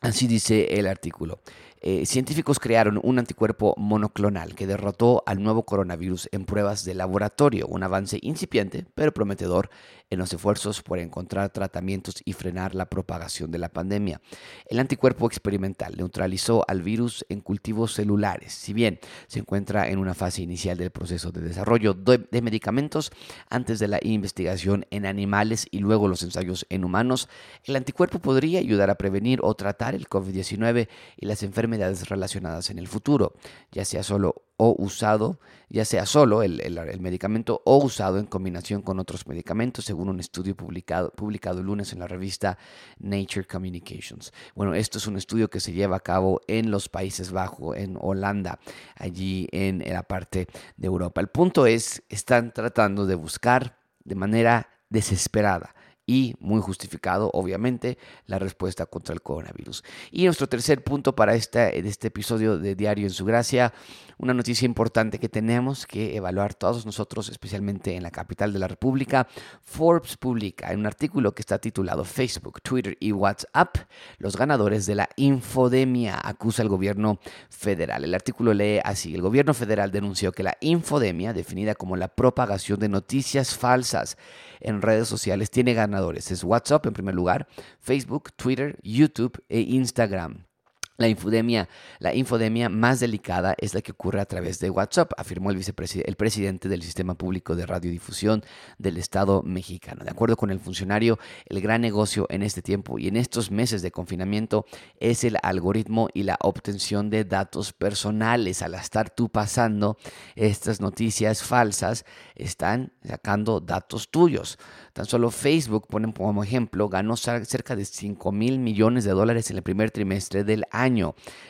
Así 0.00 0.26
dice 0.26 0.78
el 0.78 0.86
artículo. 0.86 1.40
Eh, 1.86 2.06
científicos 2.06 2.60
crearon 2.60 2.98
un 3.02 3.18
anticuerpo 3.18 3.74
monoclonal 3.76 4.54
que 4.54 4.66
derrotó 4.66 5.22
al 5.26 5.42
nuevo 5.42 5.66
coronavirus 5.66 6.30
en 6.32 6.46
pruebas 6.46 6.86
de 6.86 6.94
laboratorio, 6.94 7.66
un 7.66 7.82
avance 7.82 8.18
incipiente 8.22 8.86
pero 8.94 9.12
prometedor 9.12 9.68
en 10.08 10.18
los 10.18 10.32
esfuerzos 10.32 10.80
por 10.80 10.98
encontrar 10.98 11.50
tratamientos 11.50 12.22
y 12.24 12.32
frenar 12.32 12.74
la 12.74 12.88
propagación 12.88 13.50
de 13.50 13.58
la 13.58 13.68
pandemia. 13.68 14.22
El 14.64 14.78
anticuerpo 14.78 15.26
experimental 15.26 15.94
neutralizó 15.98 16.64
al 16.68 16.80
virus 16.80 17.26
en 17.28 17.42
cultivos 17.42 17.92
celulares. 17.92 18.54
Si 18.54 18.72
bien 18.72 18.98
se 19.26 19.40
encuentra 19.40 19.88
en 19.90 19.98
una 19.98 20.14
fase 20.14 20.40
inicial 20.40 20.78
del 20.78 20.90
proceso 20.90 21.32
de 21.32 21.42
desarrollo 21.42 21.92
de, 21.92 22.40
medicamentos 22.40 23.12
antes 23.50 23.78
de 23.78 23.88
la 23.88 23.98
investigación 24.02 24.86
en 24.90 25.04
animales 25.04 25.66
y 25.70 25.80
luego 25.80 26.08
los 26.08 26.22
ensayos 26.22 26.64
en 26.70 26.84
humanos, 26.84 27.28
el 27.64 27.76
anticuerpo 27.76 28.20
podría 28.20 28.60
ayudar 28.60 28.88
a 28.88 28.94
prevenir 28.94 29.40
o 29.42 29.52
tratar 29.54 29.94
el 29.94 30.08
COVID-19 30.08 30.88
y 31.18 31.26
las 31.26 31.42
enfermedades 31.42 31.73
relacionadas 32.08 32.70
en 32.70 32.78
el 32.78 32.88
futuro, 32.88 33.34
ya 33.72 33.84
sea 33.84 34.02
solo 34.02 34.42
o 34.56 34.74
usado, 34.78 35.40
ya 35.68 35.84
sea 35.84 36.06
solo 36.06 36.42
el, 36.42 37.00
medicamento 37.00 37.62
o 37.64 37.78
usado 37.78 38.18
en 38.18 38.26
combinación 38.26 38.82
con 38.82 39.00
otros 39.00 39.26
medicamentos, 39.26 39.84
según 39.84 40.08
un 40.08 40.20
estudio 40.20 40.56
publicado, 40.56 41.10
publicado 41.10 41.60
el 41.60 41.66
lunes 41.66 41.92
en 41.92 41.98
la 41.98 42.06
revista 42.06 42.56
Nature 42.98 43.46
Communications. 43.46 44.32
Bueno, 44.54 44.74
esto 44.74 44.98
es 44.98 45.06
un 45.06 45.16
estudio 45.16 45.50
que 45.50 45.60
se 45.60 45.72
lleva 45.72 45.96
a 45.96 46.00
cabo 46.00 46.40
en 46.46 46.70
los 46.70 46.88
Países 46.88 47.32
Bajos, 47.32 47.76
en 47.76 47.96
Holanda, 48.00 48.60
allí 48.96 49.48
en 49.50 49.78
la 49.78 50.04
parte 50.04 50.46
de 50.76 50.86
Europa. 50.86 51.20
El 51.20 51.28
punto 51.28 51.66
es, 51.66 52.02
están 52.08 52.52
tratando 52.52 53.06
de 53.06 53.16
buscar 53.16 53.78
de 54.04 54.14
manera 54.14 54.68
desesperada 54.88 55.74
y 56.06 56.34
muy 56.40 56.60
justificado, 56.60 57.30
obviamente, 57.32 57.98
la 58.26 58.38
respuesta 58.38 58.86
contra 58.86 59.14
el 59.14 59.22
coronavirus. 59.22 59.84
Y 60.10 60.24
nuestro 60.24 60.48
tercer 60.48 60.84
punto 60.84 61.14
para 61.14 61.34
este, 61.34 61.78
este 61.86 62.08
episodio 62.08 62.58
de 62.58 62.74
Diario 62.74 63.06
en 63.06 63.12
su 63.12 63.24
Gracia 63.24 63.72
una 64.18 64.34
noticia 64.34 64.66
importante 64.66 65.18
que 65.18 65.28
tenemos 65.28 65.86
que 65.86 66.16
evaluar 66.16 66.54
todos 66.54 66.86
nosotros, 66.86 67.28
especialmente 67.28 67.96
en 67.96 68.02
la 68.02 68.10
capital 68.10 68.52
de 68.52 68.58
la 68.58 68.68
República. 68.68 69.26
Forbes 69.62 70.16
publica 70.16 70.72
en 70.72 70.80
un 70.80 70.86
artículo 70.86 71.34
que 71.34 71.42
está 71.42 71.58
titulado 71.58 72.04
Facebook, 72.04 72.62
Twitter 72.62 72.96
y 73.00 73.12
WhatsApp, 73.12 73.76
los 74.18 74.36
ganadores 74.36 74.86
de 74.86 74.94
la 74.94 75.08
infodemia, 75.16 76.20
acusa 76.22 76.62
al 76.62 76.68
gobierno 76.68 77.18
federal. 77.50 78.04
El 78.04 78.14
artículo 78.14 78.54
lee 78.54 78.80
así, 78.84 79.14
el 79.14 79.22
gobierno 79.22 79.54
federal 79.54 79.90
denunció 79.90 80.32
que 80.32 80.42
la 80.42 80.56
infodemia, 80.60 81.32
definida 81.32 81.74
como 81.74 81.96
la 81.96 82.08
propagación 82.08 82.78
de 82.80 82.88
noticias 82.88 83.56
falsas 83.56 84.16
en 84.64 84.82
redes 84.82 85.08
sociales, 85.08 85.50
tiene 85.50 85.74
ganadores. 85.74 86.30
Es 86.30 86.44
WhatsApp 86.44 86.86
en 86.86 86.92
primer 86.92 87.14
lugar, 87.14 87.46
Facebook, 87.80 88.32
Twitter, 88.36 88.78
YouTube 88.82 89.42
e 89.48 89.60
Instagram. 89.60 90.46
La 90.96 91.08
infodemia, 91.08 91.68
la 91.98 92.14
infodemia 92.14 92.68
más 92.68 93.00
delicada 93.00 93.56
es 93.58 93.74
la 93.74 93.82
que 93.82 93.90
ocurre 93.90 94.20
a 94.20 94.26
través 94.26 94.60
de 94.60 94.70
WhatsApp, 94.70 95.10
afirmó 95.16 95.50
el, 95.50 95.60
el 96.04 96.16
presidente 96.16 96.68
del 96.68 96.82
Sistema 96.82 97.16
Público 97.16 97.56
de 97.56 97.66
Radiodifusión 97.66 98.44
del 98.78 98.98
Estado 98.98 99.42
mexicano. 99.42 100.04
De 100.04 100.10
acuerdo 100.12 100.36
con 100.36 100.52
el 100.52 100.60
funcionario, 100.60 101.18
el 101.46 101.60
gran 101.60 101.80
negocio 101.80 102.28
en 102.30 102.44
este 102.44 102.62
tiempo 102.62 103.00
y 103.00 103.08
en 103.08 103.16
estos 103.16 103.50
meses 103.50 103.82
de 103.82 103.90
confinamiento 103.90 104.66
es 105.00 105.24
el 105.24 105.36
algoritmo 105.42 106.10
y 106.14 106.22
la 106.22 106.36
obtención 106.40 107.10
de 107.10 107.24
datos 107.24 107.72
personales. 107.72 108.62
Al 108.62 108.74
estar 108.74 109.10
tú 109.10 109.28
pasando 109.28 109.98
estas 110.36 110.80
noticias 110.80 111.42
falsas, 111.42 112.04
están 112.36 112.92
sacando 113.02 113.58
datos 113.58 114.12
tuyos. 114.12 114.58
Tan 114.92 115.06
solo 115.06 115.32
Facebook, 115.32 115.88
ponen 115.88 116.12
como 116.12 116.44
ejemplo, 116.44 116.88
ganó 116.88 117.16
cerca 117.16 117.74
de 117.74 117.84
5 117.84 118.30
mil 118.30 118.60
millones 118.60 119.02
de 119.02 119.10
dólares 119.10 119.50
en 119.50 119.56
el 119.56 119.64
primer 119.64 119.90
trimestre 119.90 120.44
del 120.44 120.64
año. 120.70 120.83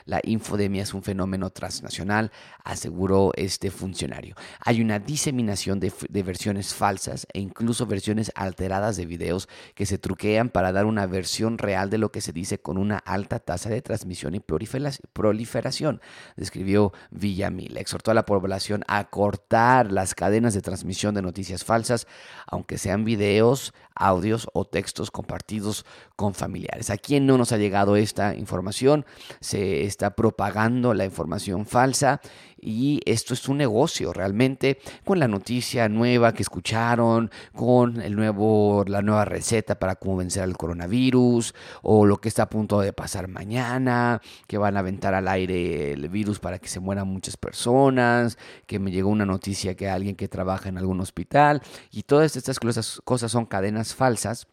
La 0.05 0.21
infodemia 0.23 0.83
es 0.83 0.95
un 0.95 1.03
fenómeno 1.03 1.51
transnacional, 1.51 2.31
aseguró 2.63 3.33
este 3.37 3.71
funcionario. 3.71 4.37
Hay 4.61 4.81
una 4.81 4.99
diseminación 4.99 5.81
de, 5.81 5.93
versiones 6.23 6.75
falsas 6.75 7.27
e 7.33 7.41
incluso 7.41 7.87
versiones 7.87 8.31
alteradas 8.35 8.97
de 8.97 9.07
videos 9.07 9.49
que 9.75 9.87
se 9.87 9.99
truquean 9.99 10.51
para 10.51 10.73
dar 10.73 10.87
una 10.87 11.07
versión 11.07 11.59
real 11.59 11.91
de 11.91 11.99
lo 11.99 12.13
que 12.13 12.21
se 12.21 12.33
dice 12.33 12.59
con 12.59 12.79
una 12.79 12.99
alta 12.99 13.39
tasa 13.39 13.71
de 13.71 13.83
transmisión 13.83 14.35
y 14.35 14.41
proliferación, 14.41 16.01
describió 16.37 16.93
Villamil. 17.11 17.77
Exhortó 17.77 18.11
a 18.11 18.15
la 18.15 18.27
población 18.27 18.85
a 18.89 19.05
cortar 19.05 19.91
las 19.91 20.15
cadenas 20.15 20.55
de 20.55 20.63
transmisión 20.63 21.15
de 21.15 21.23
noticias 21.23 21.65
falsas, 21.65 22.07
aunque 22.47 22.79
sean 22.79 23.05
videos 23.05 23.73
audios 23.95 24.49
o 24.53 24.65
textos 24.65 25.11
compartidos 25.11 25.85
con 26.17 26.35
familiares. 26.35 26.91
¿A 26.91 26.99
quién 26.99 27.27
no 27.27 27.39
nos 27.39 27.53
ha 27.53 27.59
llegado 27.59 27.97
esta 27.97 28.35
información? 28.35 29.05
Se 29.41 29.85
está 29.85 30.15
propagando 30.15 30.95
la 30.95 31.05
información 31.05 31.67
falsa 31.67 32.21
y 32.65 33.01
esto 33.05 33.35
es 33.35 33.49
un 33.49 33.59
negocio 33.59 34.13
realmente 34.13 34.79
con 35.05 35.19
la 35.19 35.29
noticia 35.29 35.89
nueva 35.89 36.33
que 36.33 36.43
escucharon, 36.43 37.31
con 37.55 38.01
el 38.01 38.17
nuevo, 38.17 38.85
la 38.87 39.03
nueva 39.03 39.25
receta 39.27 39.79
para 39.79 39.97
cómo 39.97 40.17
vencer 40.17 40.43
al 40.43 40.57
coronavirus 40.57 41.55
o 41.83 42.07
lo 42.07 42.17
que 42.17 42.29
está 42.29 42.45
a 42.45 42.51
punto 42.51 42.81
de 42.81 42.93
pasar 42.93 43.29
mañana, 43.29 44.21
que 44.47 44.57
van 44.59 44.77
a 44.77 44.81
aventar 44.81 45.15
al 45.15 45.29
aire 45.29 45.93
el 45.93 46.09
virus 46.09 46.39
para 46.39 46.59
que 46.59 46.69
se 46.69 46.81
mueran 46.81 47.09
muchas 47.09 47.37
personas, 47.37 48.39
que 48.67 48.79
me 48.79 48.91
llegó 48.91 49.11
una 49.11 49.27
noticia 49.27 49.77
que 49.77 49.89
alguien 49.89 50.17
que 50.17 50.29
trabaja 50.29 50.69
en 50.69 50.79
algún 50.79 51.01
hospital 51.01 51.63
y 51.91 52.05
todas 52.05 52.37
estas 52.37 52.59
cosas, 52.59 53.01
cosas 53.05 53.31
son 53.31 53.45
cadenas 53.47 53.95
falsas 53.95 54.47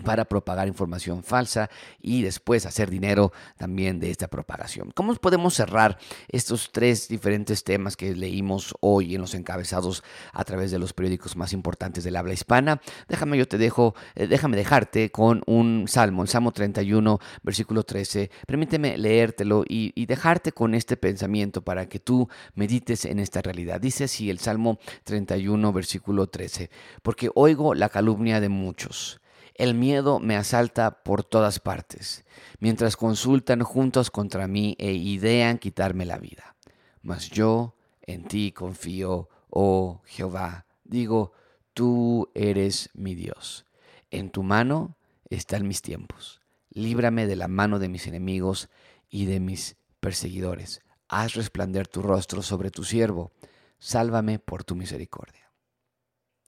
para 0.00 0.24
propagar 0.24 0.68
información 0.68 1.22
falsa 1.22 1.70
y 2.00 2.22
después 2.22 2.66
hacer 2.66 2.90
dinero 2.90 3.32
también 3.56 4.00
de 4.00 4.10
esta 4.10 4.28
propagación. 4.28 4.90
¿Cómo 4.94 5.14
podemos 5.14 5.54
cerrar 5.54 5.98
estos 6.28 6.70
tres 6.72 7.08
diferentes 7.08 7.64
temas 7.64 7.96
que 7.96 8.14
leímos 8.14 8.74
hoy 8.80 9.14
en 9.14 9.20
los 9.20 9.34
encabezados 9.34 10.02
a 10.32 10.44
través 10.44 10.70
de 10.70 10.78
los 10.78 10.92
periódicos 10.92 11.36
más 11.36 11.52
importantes 11.52 12.04
del 12.04 12.16
habla 12.16 12.32
hispana? 12.32 12.80
Déjame 13.08 13.38
yo 13.38 13.48
te 13.48 13.58
dejo, 13.58 13.94
eh, 14.14 14.26
déjame 14.26 14.56
dejarte 14.56 15.10
con 15.10 15.42
un 15.46 15.86
salmo, 15.88 16.22
el 16.22 16.28
Salmo 16.28 16.52
31, 16.52 17.18
versículo 17.42 17.82
13. 17.82 18.30
Permíteme 18.46 18.98
leértelo 18.98 19.64
y, 19.68 19.92
y 19.94 20.06
dejarte 20.06 20.52
con 20.52 20.74
este 20.74 20.96
pensamiento 20.96 21.62
para 21.62 21.86
que 21.88 22.00
tú 22.00 22.28
medites 22.54 23.04
en 23.04 23.18
esta 23.18 23.42
realidad. 23.42 23.80
Dice 23.80 24.04
así 24.04 24.30
el 24.30 24.38
Salmo 24.38 24.78
31, 25.04 25.72
versículo 25.72 26.28
13, 26.28 26.70
porque 27.02 27.30
oigo 27.34 27.74
la 27.74 27.88
calumnia 27.88 28.40
de 28.40 28.48
muchos 28.48 29.20
el 29.60 29.74
miedo 29.74 30.20
me 30.20 30.36
asalta 30.36 31.02
por 31.02 31.22
todas 31.22 31.60
partes, 31.60 32.24
mientras 32.60 32.96
consultan 32.96 33.62
juntos 33.62 34.10
contra 34.10 34.48
mí 34.48 34.74
e 34.78 34.92
idean 34.92 35.58
quitarme 35.58 36.06
la 36.06 36.16
vida. 36.16 36.56
Mas 37.02 37.28
yo 37.28 37.76
en 38.00 38.24
ti 38.24 38.52
confío, 38.52 39.28
oh 39.50 40.00
Jehová. 40.06 40.64
Digo, 40.84 41.32
tú 41.74 42.30
eres 42.34 42.88
mi 42.94 43.14
Dios. 43.14 43.66
En 44.10 44.30
tu 44.30 44.42
mano 44.42 44.96
están 45.28 45.68
mis 45.68 45.82
tiempos. 45.82 46.40
Líbrame 46.70 47.26
de 47.26 47.36
la 47.36 47.46
mano 47.46 47.78
de 47.78 47.90
mis 47.90 48.06
enemigos 48.06 48.70
y 49.10 49.26
de 49.26 49.40
mis 49.40 49.76
perseguidores. 50.00 50.80
Haz 51.06 51.34
resplandecer 51.34 51.86
tu 51.86 52.00
rostro 52.00 52.40
sobre 52.40 52.70
tu 52.70 52.82
siervo. 52.82 53.30
Sálvame 53.78 54.38
por 54.38 54.64
tu 54.64 54.74
misericordia. 54.74 55.52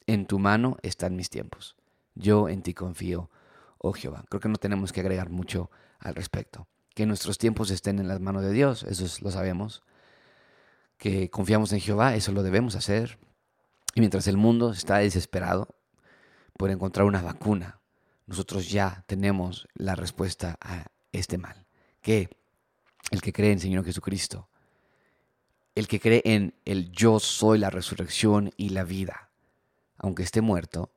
En 0.07 0.25
tu 0.25 0.39
mano 0.39 0.79
están 0.83 1.15
mis 1.15 1.29
tiempos. 1.29 1.77
Yo 2.15 2.49
en 2.49 2.63
ti 2.63 2.75
confío, 2.75 3.31
oh 3.79 3.93
Jehová. 3.93 4.25
Creo 4.29 4.41
que 4.41 4.49
no 4.49 4.57
tenemos 4.57 4.93
que 4.93 5.01
agregar 5.01 5.31
mucho 5.31 5.71
al 5.99 6.15
respecto. 6.15 6.67
Que 6.95 7.07
nuestros 7.07 7.39
tiempos 7.39 7.71
estén 7.71 7.99
en 7.99 8.09
las 8.09 8.21
manos 8.21 8.43
de 8.43 8.53
Dios, 8.53 8.83
eso 8.85 9.07
lo 9.23 9.31
sabemos. 9.31 9.83
Que 10.99 11.31
confiamos 11.31 11.73
en 11.73 11.81
Jehová, 11.81 12.15
eso 12.15 12.33
lo 12.33 12.43
debemos 12.43 12.77
hacer. 12.77 13.19
Y 13.95 14.01
mientras 14.01 14.27
el 14.27 14.37
mundo 14.37 14.73
está 14.73 14.99
desesperado 14.99 15.69
por 16.57 16.71
encontrar 16.71 17.07
una 17.07 17.23
vacuna, 17.23 17.81
nosotros 18.27 18.71
ya 18.71 19.05
tenemos 19.07 19.69
la 19.75 19.95
respuesta 19.95 20.57
a 20.61 20.87
este 21.13 21.39
mal. 21.39 21.67
Que 22.01 22.31
el 23.11 23.21
que 23.21 23.33
cree 23.33 23.53
en 23.53 23.61
Señor 23.61 23.85
Jesucristo, 23.85 24.49
el 25.75 25.89
que 25.89 26.01
cree 26.01 26.23
en 26.25 26.55
el 26.65 26.93
yo 26.93 27.19
soy 27.19 27.59
la 27.59 27.71
resurrección 27.71 28.53
y 28.57 28.71
la 28.71 28.85
vida, 28.85 29.31
aunque 29.99 30.23
esté 30.23 30.41
muerto, 30.41 30.92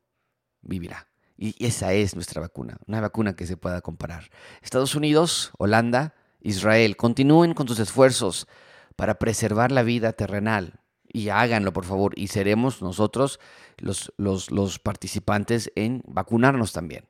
vivirá. 0.65 1.07
Y 1.37 1.65
esa 1.65 1.93
es 1.93 2.15
nuestra 2.15 2.41
vacuna, 2.41 2.77
una 2.87 3.01
vacuna 3.01 3.35
que 3.35 3.45
se 3.45 3.57
pueda 3.57 3.81
comparar. 3.81 4.29
Estados 4.61 4.95
Unidos, 4.95 5.51
Holanda, 5.57 6.13
Israel, 6.41 6.95
continúen 6.95 7.53
con 7.53 7.67
sus 7.67 7.79
esfuerzos 7.79 8.47
para 8.95 9.15
preservar 9.15 9.71
la 9.71 9.83
vida 9.83 10.13
terrenal 10.13 10.79
y 11.11 11.29
háganlo 11.29 11.73
por 11.73 11.85
favor 11.85 12.13
y 12.17 12.27
seremos 12.27 12.81
nosotros 12.81 13.39
los, 13.77 14.13
los, 14.17 14.51
los 14.51 14.79
participantes 14.79 15.71
en 15.75 16.01
vacunarnos 16.05 16.71
también. 16.71 17.05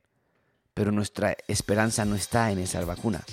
Pero 0.74 0.92
nuestra 0.92 1.38
esperanza 1.48 2.06
no 2.06 2.16
está 2.16 2.52
en 2.52 2.60
esa 2.60 2.84
vacuna. 2.84 3.24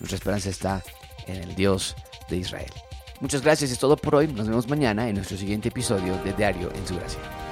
Nuestra 0.00 0.16
esperanza 0.16 0.50
está 0.50 0.82
en 1.26 1.36
el 1.36 1.54
Dios 1.54 1.96
de 2.28 2.36
Israel. 2.38 2.70
Muchas 3.20 3.42
gracias, 3.42 3.70
es 3.70 3.78
todo 3.78 3.96
por 3.96 4.14
hoy. 4.14 4.28
Nos 4.28 4.48
vemos 4.48 4.68
mañana 4.68 5.08
en 5.08 5.16
nuestro 5.16 5.36
siguiente 5.36 5.68
episodio 5.68 6.16
de 6.22 6.32
Diario 6.32 6.72
en 6.72 6.86
su 6.86 6.96
Gracia. 6.96 7.47